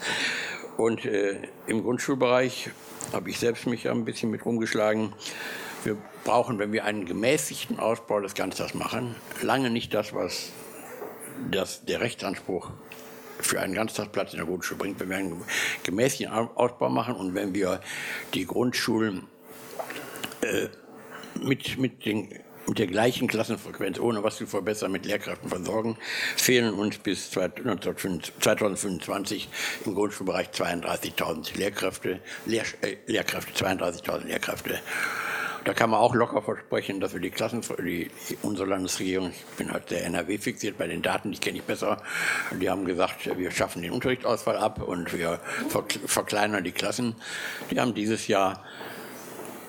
[0.76, 1.38] Und äh,
[1.68, 2.70] im Grundschulbereich
[3.12, 5.12] habe ich selbst mich ein bisschen mit rumgeschlagen.
[5.84, 10.50] Wir brauchen, wenn wir einen gemäßigten Ausbau des Ganztags machen, lange nicht das, was
[11.50, 12.72] das, der Rechtsanspruch
[13.38, 14.98] für einen Ganztagsplatz in der Grundschule bringt.
[14.98, 15.44] Wenn wir einen
[15.84, 17.80] gemäßigten Ausbau machen und wenn wir
[18.34, 19.28] die Grundschulen
[20.40, 20.68] äh,
[21.42, 22.28] mit, mit, den,
[22.66, 25.96] mit der gleichen Klassenfrequenz, ohne was zu verbessern, mit Lehrkräften versorgen,
[26.36, 29.48] fehlen uns bis 2025
[29.84, 34.80] im Grundschulbereich 32.000 Lehrkräfte, Lehr, äh, Lehrkräfte, 32.000 Lehrkräfte.
[35.66, 38.08] Da kann man auch locker versprechen, dass wir die Klassen, die,
[38.42, 42.00] unsere Landesregierung, ich bin halt sehr NRW fixiert bei den Daten, die kenne ich besser,
[42.52, 45.40] die haben gesagt, wir schaffen den Unterrichtsausfall ab und wir
[46.06, 47.16] verkleinern die Klassen.
[47.72, 48.62] Die haben dieses Jahr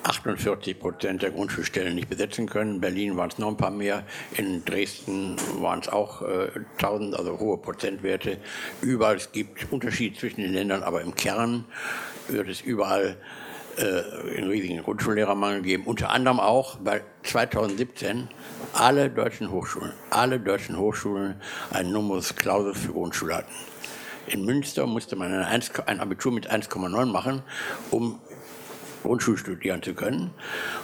[0.02, 2.76] 48 Prozent der Grundschulstellen nicht besetzen können.
[2.76, 4.04] In Berlin waren es noch ein paar mehr.
[4.36, 8.38] In Dresden waren es auch äh, 1000, also hohe Prozentwerte.
[8.80, 11.64] Überall es gibt Unterschied zwischen den Ländern, aber im Kern
[12.28, 13.16] wird es überall
[13.76, 15.84] äh, einen riesigen Grundschullehrermangel geben.
[15.84, 18.28] Unter anderem auch, weil 2017
[18.72, 23.52] alle deutschen Hochschulen, alle deutschen Hochschulen einen Numerus Clausus für Grundschule hatten.
[24.26, 27.42] In Münster musste man ein Abitur mit 1,9 machen,
[27.90, 28.20] um
[29.08, 30.30] Grundschule studieren zu können.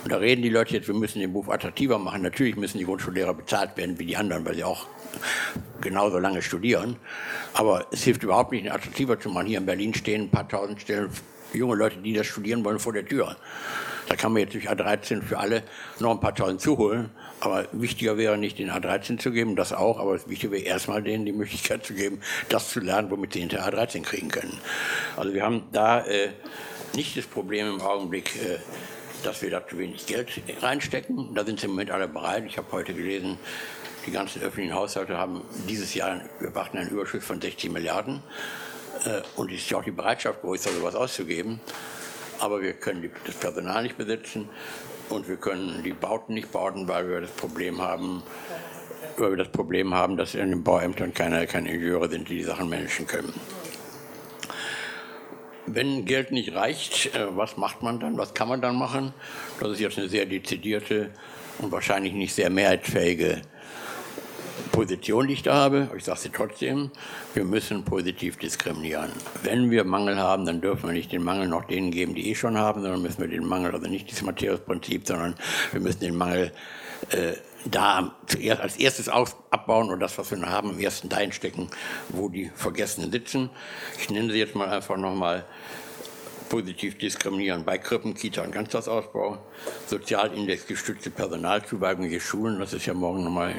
[0.03, 2.23] Und da reden die Leute jetzt, wir müssen den Beruf attraktiver machen.
[2.23, 4.87] Natürlich müssen die Grundschullehrer bezahlt werden wie die anderen, weil sie auch
[5.81, 6.97] genauso lange studieren.
[7.53, 9.47] Aber es hilft überhaupt nicht, ihn attraktiver zu machen.
[9.47, 11.11] Hier in Berlin stehen ein paar tausend Stellen
[11.53, 13.37] junge Leute, die das studieren wollen, vor der Tür.
[14.09, 15.63] Da kann man jetzt durch A13 für alle
[15.99, 17.11] noch ein paar tausend zuholen.
[17.41, 21.03] Aber wichtiger wäre nicht den A13 zu geben, das auch, aber das Wichtige wäre erstmal
[21.03, 24.59] denen die Möglichkeit zu geben, das zu lernen, womit sie hinter A13 kriegen können.
[25.17, 26.31] Also wir haben da äh,
[26.95, 28.59] nicht das Problem im Augenblick, äh,
[29.23, 30.29] dass wir da zu wenig Geld
[30.61, 31.35] reinstecken.
[31.35, 32.45] Da sind sie im Moment alle bereit.
[32.47, 33.39] Ich habe heute gelesen,
[34.07, 38.23] die ganzen öffentlichen Haushalte haben dieses Jahr, wir erwarten einen Überschuss von 60 Milliarden.
[39.05, 41.61] Äh, und es ist ja auch die Bereitschaft größer, sowas auszugeben.
[42.41, 44.49] Aber wir können das Personal nicht besetzen
[45.09, 48.23] und wir können die Bauten nicht bauen, weil wir das Problem haben,
[49.17, 52.45] weil wir das Problem haben, dass in den Bauämtern keine, keine Ingenieure sind, die die
[52.45, 53.33] Sachen managen können.
[55.67, 58.19] Wenn Geld nicht reicht, äh, was macht man dann?
[58.19, 59.15] Was kann man dann machen?
[59.61, 61.11] Das ist jetzt eine sehr dezidierte
[61.59, 63.43] und wahrscheinlich nicht sehr mehrheitsfähige
[64.75, 66.91] Position, die ich da habe, ich sage sie trotzdem,
[67.33, 69.11] wir müssen positiv diskriminieren.
[69.45, 72.35] Wenn wir Mangel haben, dann dürfen wir nicht den Mangel noch denen geben, die eh
[72.35, 75.37] schon haben, sondern müssen wir den Mangel, also nicht das Matthäus-Prinzip, sondern
[75.71, 76.53] wir müssen den Mangel
[77.11, 81.33] äh, da zuerst, als erstes abbauen und das, was wir noch haben, im ersten dahin
[81.33, 81.69] stecken,
[82.11, 83.51] wo die Vergessenen sitzen.
[83.99, 85.45] Ich nenne sie jetzt mal einfach nochmal
[86.49, 89.39] positiv diskriminieren bei Krippen, Kita und Ganztagsausbau,
[89.87, 93.55] Sozialindex gestützte Personalzuweigung in Schulen, das ist ja morgen nochmal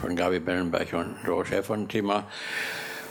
[0.00, 2.28] von Gabi Bellenberg und Doro Schäfer Thema,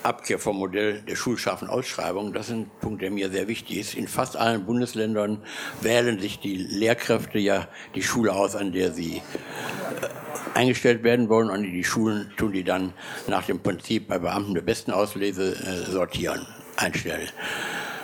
[0.06, 3.96] Abkehr vom Modell der schulscharfen Ausschreibung, das ist ein Punkt, der mir sehr wichtig ist.
[3.96, 5.42] In fast allen Bundesländern
[5.82, 11.50] wählen sich die Lehrkräfte ja die Schule aus, an der sie äh, eingestellt werden wollen
[11.50, 12.94] und die Schulen tun die dann
[13.28, 16.46] nach dem Prinzip bei Beamten der besten Auslese äh, sortieren,
[16.78, 17.30] einstellen.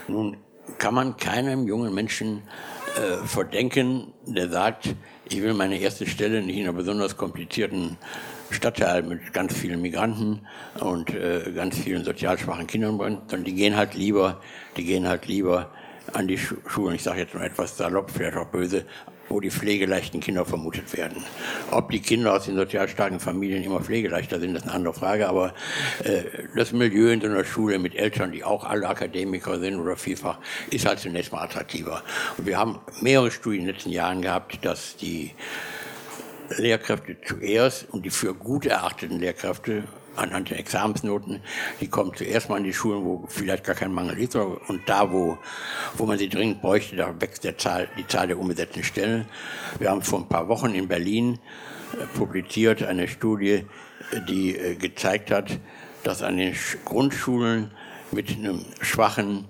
[0.07, 0.37] Nun
[0.79, 2.41] kann man keinem jungen Menschen
[2.97, 4.95] äh, verdenken, der sagt,
[5.29, 7.97] ich will meine erste Stelle nicht in einer besonders komplizierten
[8.53, 10.41] Stadtteil mit ganz vielen Migranten
[10.79, 14.41] und äh, ganz vielen sozial schwachen Kindern, sondern die gehen halt lieber,
[14.77, 15.71] die gehen halt lieber
[16.13, 16.95] an die Schulen.
[16.95, 18.85] Ich sage jetzt nur etwas salopp, vielleicht auch böse,
[19.31, 21.23] wo die pflegeleichten Kinder vermutet werden.
[21.71, 25.27] Ob die Kinder aus den sozial starken Familien immer pflegeleichter sind, ist eine andere Frage,
[25.29, 25.53] aber
[26.03, 26.23] äh,
[26.55, 30.37] das Milieu in so einer Schule mit Eltern, die auch alle Akademiker sind oder vielfach,
[30.69, 32.03] ist halt zunächst mal attraktiver.
[32.37, 35.31] Und wir haben mehrere Studien in den letzten Jahren gehabt, dass die
[36.57, 39.83] Lehrkräfte zuerst und die für gut erachteten Lehrkräfte
[40.15, 41.41] anhand der Examensnoten,
[41.79, 45.11] die kommen zuerst mal in die Schulen, wo vielleicht gar kein Mangel ist, und da,
[45.11, 45.37] wo,
[45.95, 49.25] wo man sie dringend bräuchte, da wächst der Zahl, die Zahl der umgesetzten Stellen.
[49.79, 51.39] Wir haben vor ein paar Wochen in Berlin
[51.93, 53.65] äh, publiziert eine Studie,
[54.27, 55.59] die äh, gezeigt hat,
[56.03, 57.71] dass an den Grundschulen
[58.11, 59.47] mit einem schwachen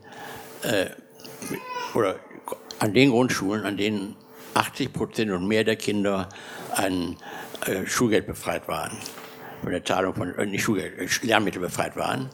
[0.64, 0.88] äh,
[1.96, 2.20] oder
[2.80, 4.16] an den Grundschulen, an denen
[4.54, 6.30] 80 Prozent und mehr der Kinder
[6.76, 7.18] ein
[7.66, 8.98] äh, Schulgeld befreit waren
[9.62, 12.30] von der Zahlung von äh, nicht Schulgeld, äh, Lernmittel befreit waren.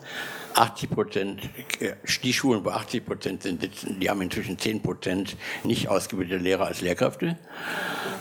[0.53, 1.41] 80 Prozent,
[1.79, 6.41] äh, die Schulen, wo 80 Prozent sind, sitzen, die haben inzwischen 10 Prozent nicht ausgebildete
[6.41, 7.37] Lehrer als Lehrkräfte.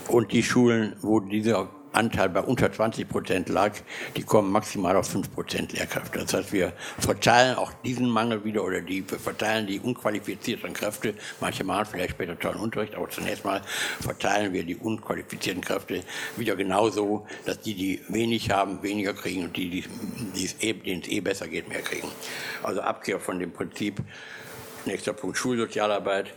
[0.07, 3.73] Und die Schulen, wo diese Anteil bei unter 20 Prozent lag,
[4.15, 6.19] die kommen maximal auf 5 Prozent Lehrkräfte.
[6.19, 11.15] Das heißt, wir verteilen auch diesen Mangel wieder oder die, wir verteilen die unqualifizierten Kräfte.
[11.41, 13.61] Manche machen vielleicht später tollen Unterricht, aber zunächst mal
[13.99, 16.03] verteilen wir die unqualifizierten Kräfte
[16.37, 21.09] wieder genauso, dass die, die wenig haben, weniger kriegen und die, die eh, denen es
[21.09, 22.07] eh besser geht, mehr kriegen.
[22.63, 24.01] Also Abkehr von dem Prinzip,
[24.85, 26.33] nächster Punkt Schulsozialarbeit,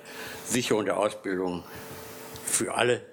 [0.46, 1.64] Sicherung der Ausbildung
[2.44, 3.09] für alle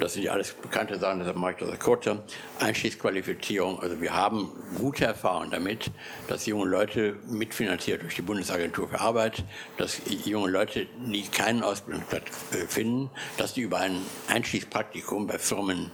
[0.00, 2.22] das sind ja alles bekannte Sachen, deshalb mache ich das kurzer.
[2.58, 5.90] Einstiegsqualifizierung, also wir haben gute Erfahrungen damit,
[6.28, 9.44] dass junge Leute mitfinanziert durch die Bundesagentur für Arbeit,
[9.76, 15.90] dass junge Leute, die keinen Ausbildungsplatz äh, finden, dass die über ein Einstiegspraktikum bei Firmen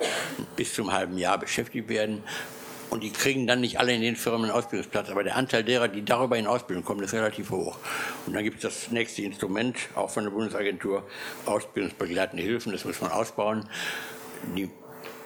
[0.57, 2.23] bis zum halben Jahr beschäftigt werden
[2.90, 5.11] und die kriegen dann nicht alle in den Firmen einen Ausbildungsplatz.
[5.11, 7.79] Aber der Anteil derer, die darüber in Ausbildung kommen, ist relativ hoch.
[8.26, 11.05] Und dann gibt es das nächste Instrument, auch von der Bundesagentur,
[11.46, 12.72] ausbildungsbegleitende Hilfen.
[12.72, 13.68] Das muss man ausbauen.
[14.57, 14.70] Die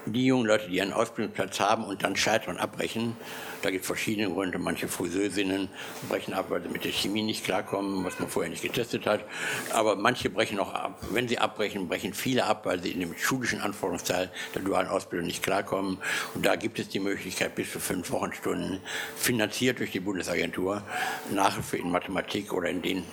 [0.06, 3.16] die jungen Leute, die einen Ausbildungsplatz haben und dann scheitern, abbrechen,
[3.64, 4.58] da gibt es verschiedene Gründe.
[4.58, 5.68] Manche Friseursinnen
[6.08, 9.24] brechen ab, weil sie mit der Chemie nicht klarkommen, was man vorher nicht getestet hat.
[9.72, 11.00] Aber manche brechen auch ab.
[11.10, 15.26] Wenn sie abbrechen, brechen viele ab, weil sie in dem schulischen Anforderungsteil der dualen Ausbildung
[15.26, 15.98] nicht klarkommen.
[16.34, 18.80] Und da gibt es die Möglichkeit, bis zu fünf Wochenstunden
[19.16, 20.82] finanziert durch die Bundesagentur
[21.30, 23.04] Nachhilfe in Mathematik oder in den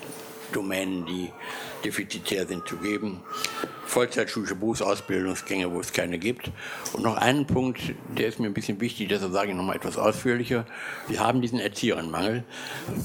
[0.52, 1.32] Domänen, die
[1.84, 3.22] defizitär sind, zu geben.
[3.86, 6.50] vollzeitschulische Berufsausbildungsgänge, wo es keine gibt.
[6.94, 7.82] Und noch einen Punkt,
[8.18, 10.66] der ist mir ein bisschen wichtig, deshalb sage ich noch mal etwas ausführlicher.
[11.10, 12.46] Wir haben diesen Erzieherinnenmangel.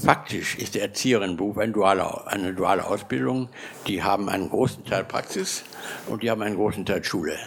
[0.03, 3.49] Faktisch ist der Erzieherinnenberuf eine duale, eine duale Ausbildung.
[3.87, 5.63] Die haben einen großen Teil Praxis
[6.07, 7.37] und die haben einen großen Teil Schule.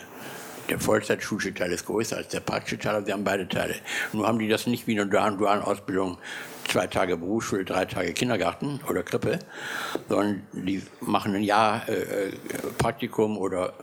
[0.68, 3.74] Der Vollzeitschulische Teil ist größer als der praktische Teil, aber sie haben beide Teile.
[4.12, 6.18] Nur haben die das nicht wie in einer dualen Ausbildung,
[6.70, 9.40] zwei Tage Berufsschule, drei Tage Kindergarten oder Krippe,
[10.08, 12.32] sondern die machen ein Jahr äh, äh
[12.78, 13.74] Praktikum oder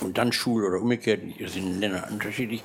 [0.00, 2.62] und dann Schule oder umgekehrt, das sind Ländern unterschiedlich.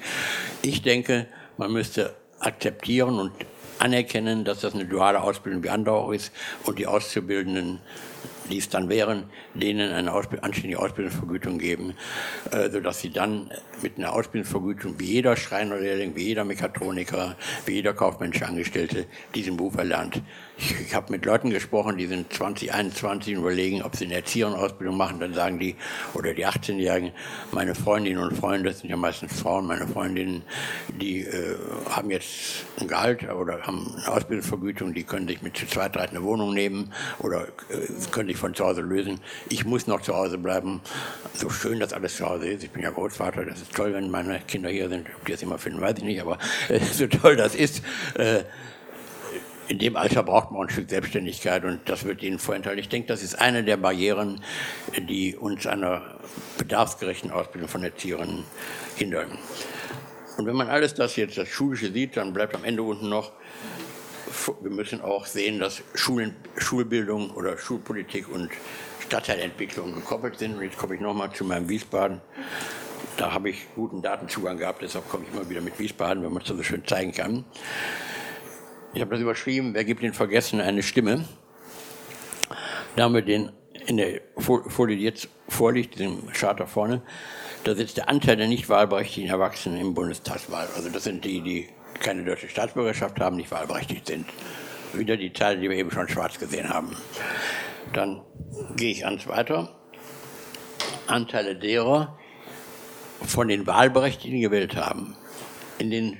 [0.61, 1.27] Ich denke,
[1.57, 3.31] man müsste akzeptieren und
[3.77, 6.33] anerkennen, dass das eine duale Ausbildung wie andere auch ist.
[6.65, 7.79] Und die Auszubildenden
[8.49, 11.93] die es dann wären, denen eine Ausbild anständige Ausbildungsvergütung geben,
[12.51, 13.51] äh, sodass sie dann
[13.83, 19.05] mit einer Ausbildungsvergütung wie jeder Schreinerlehrling, wie jeder Mechatroniker, wie jeder kaufmännische Angestellte
[19.35, 20.21] diesen Beruf erlernt.
[20.57, 24.15] Ich, ich habe mit Leuten gesprochen, die sind 20, 21 und überlegen, ob sie eine
[24.15, 25.19] Erzieherenausbildung machen.
[25.19, 25.75] Dann sagen die,
[26.13, 27.11] oder die 18-Jährigen,
[27.51, 30.43] meine Freundinnen und Freunde, das sind ja meistens Frauen, meine Freundinnen,
[30.99, 31.55] die äh,
[31.89, 36.23] haben jetzt ein Gehalt oder haben eine Ausbildungsvergütung, die können sich mit zu zweit eine
[36.23, 39.19] Wohnung nehmen oder äh, können sich von zu Hause lösen.
[39.49, 40.81] Ich muss noch zu Hause bleiben.
[41.33, 42.63] So schön das alles zu Hause ist.
[42.63, 43.45] Ich bin ja Großvater.
[43.45, 45.07] Das ist toll, wenn meine Kinder hier sind.
[45.15, 46.21] Ob die das immer finden, weiß ich nicht.
[46.21, 46.37] Aber
[46.69, 47.81] äh, so toll das ist.
[48.15, 48.43] Äh,
[49.67, 52.79] in dem Alter braucht man ein Stück Selbstständigkeit und das wird ihnen vorenthalten.
[52.79, 54.41] Ich denke, das ist eine der Barrieren,
[54.97, 56.01] die uns einer
[56.57, 58.45] bedarfsgerechten Ausbildung von Erzieherinnen
[58.95, 59.37] hindern.
[60.37, 63.31] Und wenn man alles das jetzt, das Schulische sieht, dann bleibt am Ende unten noch
[64.61, 68.49] wir müssen auch sehen, dass Schulen, Schulbildung oder Schulpolitik und
[68.99, 70.55] Stadtteilentwicklung gekoppelt sind.
[70.57, 72.21] Und jetzt komme ich nochmal zu meinem Wiesbaden.
[73.19, 76.41] Da habe ich guten Datenzugang gehabt, deshalb komme ich immer wieder mit Wiesbaden, wenn man
[76.41, 77.43] es so schön zeigen kann.
[78.93, 81.25] Ich habe das überschrieben, wer gibt den Vergessenen eine Stimme?
[82.95, 83.51] Da haben wir den
[83.87, 87.01] in der Folie, die jetzt vorliegt, dem Charter vorne,
[87.65, 90.69] da sitzt der Anteil der nicht wahlberechtigten Erwachsenen im Bundestagswahl.
[90.77, 91.67] Also das sind die, die
[91.99, 94.27] keine deutsche Staatsbürgerschaft haben, nicht wahlberechtigt sind.
[94.93, 96.95] Wieder die Zahl, die wir eben schon schwarz gesehen haben.
[97.91, 98.21] Dann
[98.77, 99.75] gehe ich ans weiter.
[101.07, 102.17] Anteile derer
[103.25, 105.15] von den Wahlberechtigten gewählt haben.
[105.77, 106.17] In den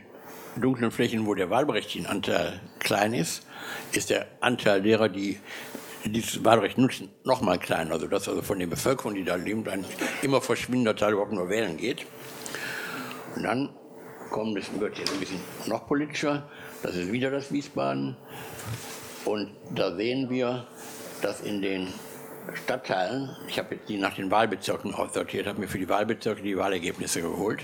[0.56, 3.46] dunklen Flächen, wo der Wahlberechtigtenanteil klein ist,
[3.92, 5.40] ist der Anteil derer, die
[6.06, 7.92] dieses Wahlrecht nutzen, noch mal kleiner.
[7.94, 9.86] Also dass also von der Bevölkerung, die da leben, ein
[10.22, 12.06] immer verschwindender Teil überhaupt nur wählen geht.
[13.36, 13.70] Und dann
[14.30, 16.50] kommt es wird jetzt ein bisschen noch politischer.
[16.84, 18.16] Das ist wieder das Wiesbaden.
[19.26, 20.68] Und da sehen wir,
[21.22, 21.88] dass in den
[22.56, 27.22] Stadtteilen, ich habe die nach den Wahlbezirken aussortiert, habe mir für die Wahlbezirke die Wahlergebnisse
[27.22, 27.62] geholt.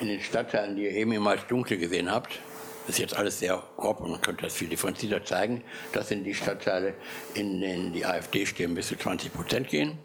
[0.00, 2.40] In den Stadtteilen, die ihr eben immer als dunkel gesehen habt,
[2.86, 5.62] das ist jetzt alles sehr grob und man könnte das viel differenzierter zeigen.
[5.92, 6.94] Das sind die Stadtteile,
[7.34, 9.98] in denen die AfD-Stimmen bis zu 20 Prozent gehen.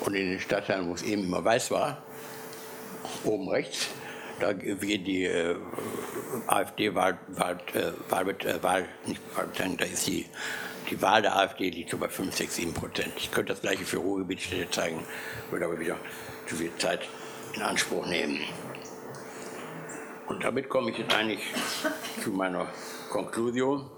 [0.00, 2.02] Und in den Stadtteilen, wo es eben immer weiß war,
[3.24, 3.88] oben rechts,
[4.40, 5.56] da geht die äh,
[6.46, 10.26] AfD-Wahl, Wahl, äh, Wahl, äh, Wahl, nicht Wahl, da ist die,
[10.90, 13.12] die Wahl der AfD liegt so bei 5, 6, 7 Prozent.
[13.16, 15.04] Ich könnte das gleiche für Ruhrgebietstädte zeigen,
[15.50, 15.96] würde aber wieder
[16.46, 17.00] zu viel Zeit
[17.54, 18.40] in Anspruch nehmen.
[20.26, 21.40] Und damit komme ich jetzt eigentlich
[22.22, 22.66] zu meiner
[23.10, 23.90] Konklusion.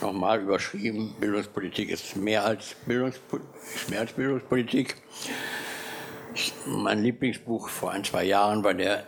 [0.00, 3.38] Nochmal überschrieben, Bildungspolitik ist mehr als, Bildungspo
[3.88, 4.96] mehr als Bildungspolitik.
[6.66, 9.06] Mein Lieblingsbuch vor ein, zwei Jahren war der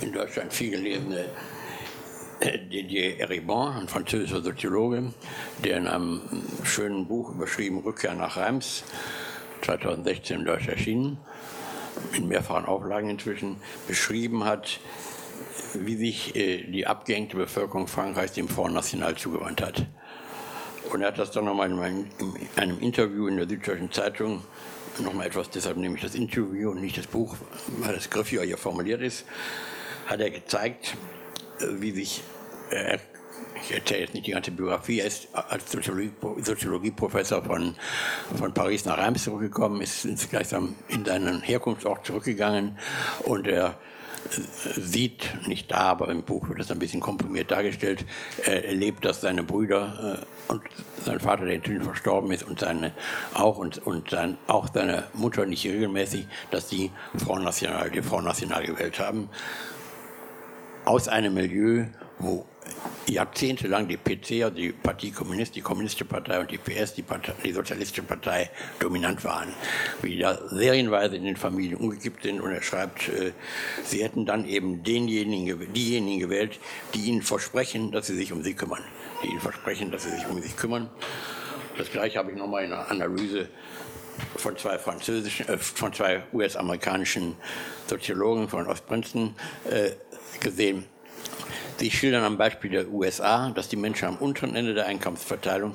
[0.00, 1.26] in Deutschland viel gelesene
[2.42, 5.12] Didier Eribon, ein französischer Soziologe,
[5.64, 6.20] der in einem
[6.64, 8.84] schönen Buch überschrieben Rückkehr nach Reims,
[9.62, 11.18] 2016 in Deutsch erschienen,
[12.12, 14.80] in mehrfachen Auflagen inzwischen, beschrieben hat,
[15.74, 19.86] wie sich äh, die abgehängte Bevölkerung Frankreichs dem Front National zugewandt hat.
[20.92, 22.06] Und er hat das dann nochmal in
[22.56, 24.42] einem Interview in der Süddeutschen Zeitung
[24.98, 27.36] nochmal etwas, deshalb nehme ich das Interview und nicht das Buch,
[27.78, 29.24] weil das griffiger hier formuliert ist,
[30.06, 30.96] hat er gezeigt,
[31.60, 32.22] äh, wie sich,
[32.72, 32.98] äh,
[33.62, 37.76] ich erzähle jetzt nicht die ganze Biografie, er ist als Soziologie, Soziologieprofessor von,
[38.36, 42.78] von Paris nach Reims zurückgekommen, ist gleichsam in seinen Herkunftsort zurückgegangen
[43.24, 43.78] und er
[44.76, 48.04] sieht, nicht da, aber im Buch wird das ein bisschen komprimiert dargestellt,
[48.44, 50.18] er erlebt, dass seine Brüder
[50.48, 50.62] äh, und
[51.04, 52.92] sein Vater, der inzwischen verstorben ist, und seine
[53.34, 58.26] auch und, und sein, auch seine Mutter nicht regelmäßig, dass sie Front National, die Front
[58.26, 59.28] National gewählt haben.
[60.84, 61.86] Aus einem Milieu,
[62.18, 62.46] wo
[63.06, 67.32] jahrzehntelang die PC, also die Partie Kommunist, die Kommunistische Partei und die PS, die, Partei,
[67.44, 69.52] die Sozialistische Partei, dominant waren.
[70.02, 72.40] Wie da serienweise in den Familien umgekippt sind.
[72.40, 73.32] Und er schreibt, äh,
[73.84, 76.58] sie hätten dann eben denjenigen, diejenigen gewählt,
[76.94, 78.82] die ihnen versprechen, dass sie sich um sie kümmern.
[79.22, 80.88] Die ihnen versprechen, dass sie sich um sich kümmern.
[81.76, 83.48] Das gleiche habe ich nochmal in einer Analyse
[84.36, 87.36] von zwei französischen, äh, von zwei US-amerikanischen
[87.86, 89.34] Soziologen von Ostprinceton
[89.68, 89.92] äh,
[90.40, 90.84] gesehen.
[91.78, 95.74] Sie schildern am Beispiel der USA, dass die Menschen am unteren Ende der Einkommensverteilung,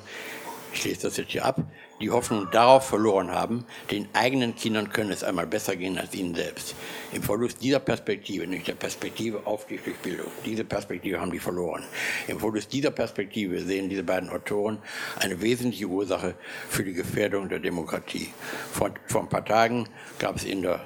[0.72, 1.62] ich lese das jetzt hier ab,
[2.00, 6.34] die Hoffnung darauf verloren haben, den eigenen Kindern könne es einmal besser gehen als ihnen
[6.34, 6.74] selbst.
[7.12, 11.82] Im Verlust dieser Perspektive, nämlich der Perspektive auf die Bildung, diese Perspektive haben die verloren.
[12.28, 14.78] Im Verlust dieser Perspektive sehen diese beiden Autoren
[15.18, 16.34] eine wesentliche Ursache
[16.68, 18.32] für die Gefährdung der Demokratie.
[18.72, 19.88] Vor, vor ein paar Tagen
[20.18, 20.80] gab es in der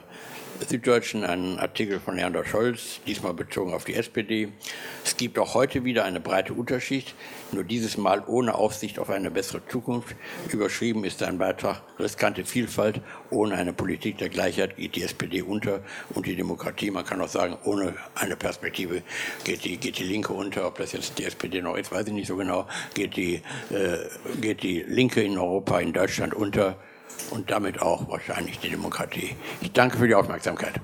[0.68, 4.48] Süddeutschen einen Artikel von Leander Scholz, diesmal bezogen auf die SPD.
[5.04, 7.14] Es gibt auch heute wieder eine breite Unterschicht,
[7.52, 10.16] nur dieses Mal ohne Aussicht auf eine bessere Zukunft.
[10.50, 13.00] Überschrieben ist sein Beitrag Riskante Vielfalt.
[13.30, 15.80] Ohne eine Politik der Gleichheit geht die SPD unter
[16.14, 19.02] und die Demokratie, man kann auch sagen, ohne eine Perspektive
[19.44, 20.66] geht die, geht die Linke unter.
[20.66, 22.66] Ob das jetzt die SPD noch ist, weiß ich nicht so genau.
[22.94, 23.98] Geht die, äh,
[24.40, 26.76] geht die Linke in Europa, in Deutschland unter
[27.30, 29.36] und damit auch wahrscheinlich die Demokratie.
[29.60, 30.80] Ich danke für die Aufmerksamkeit.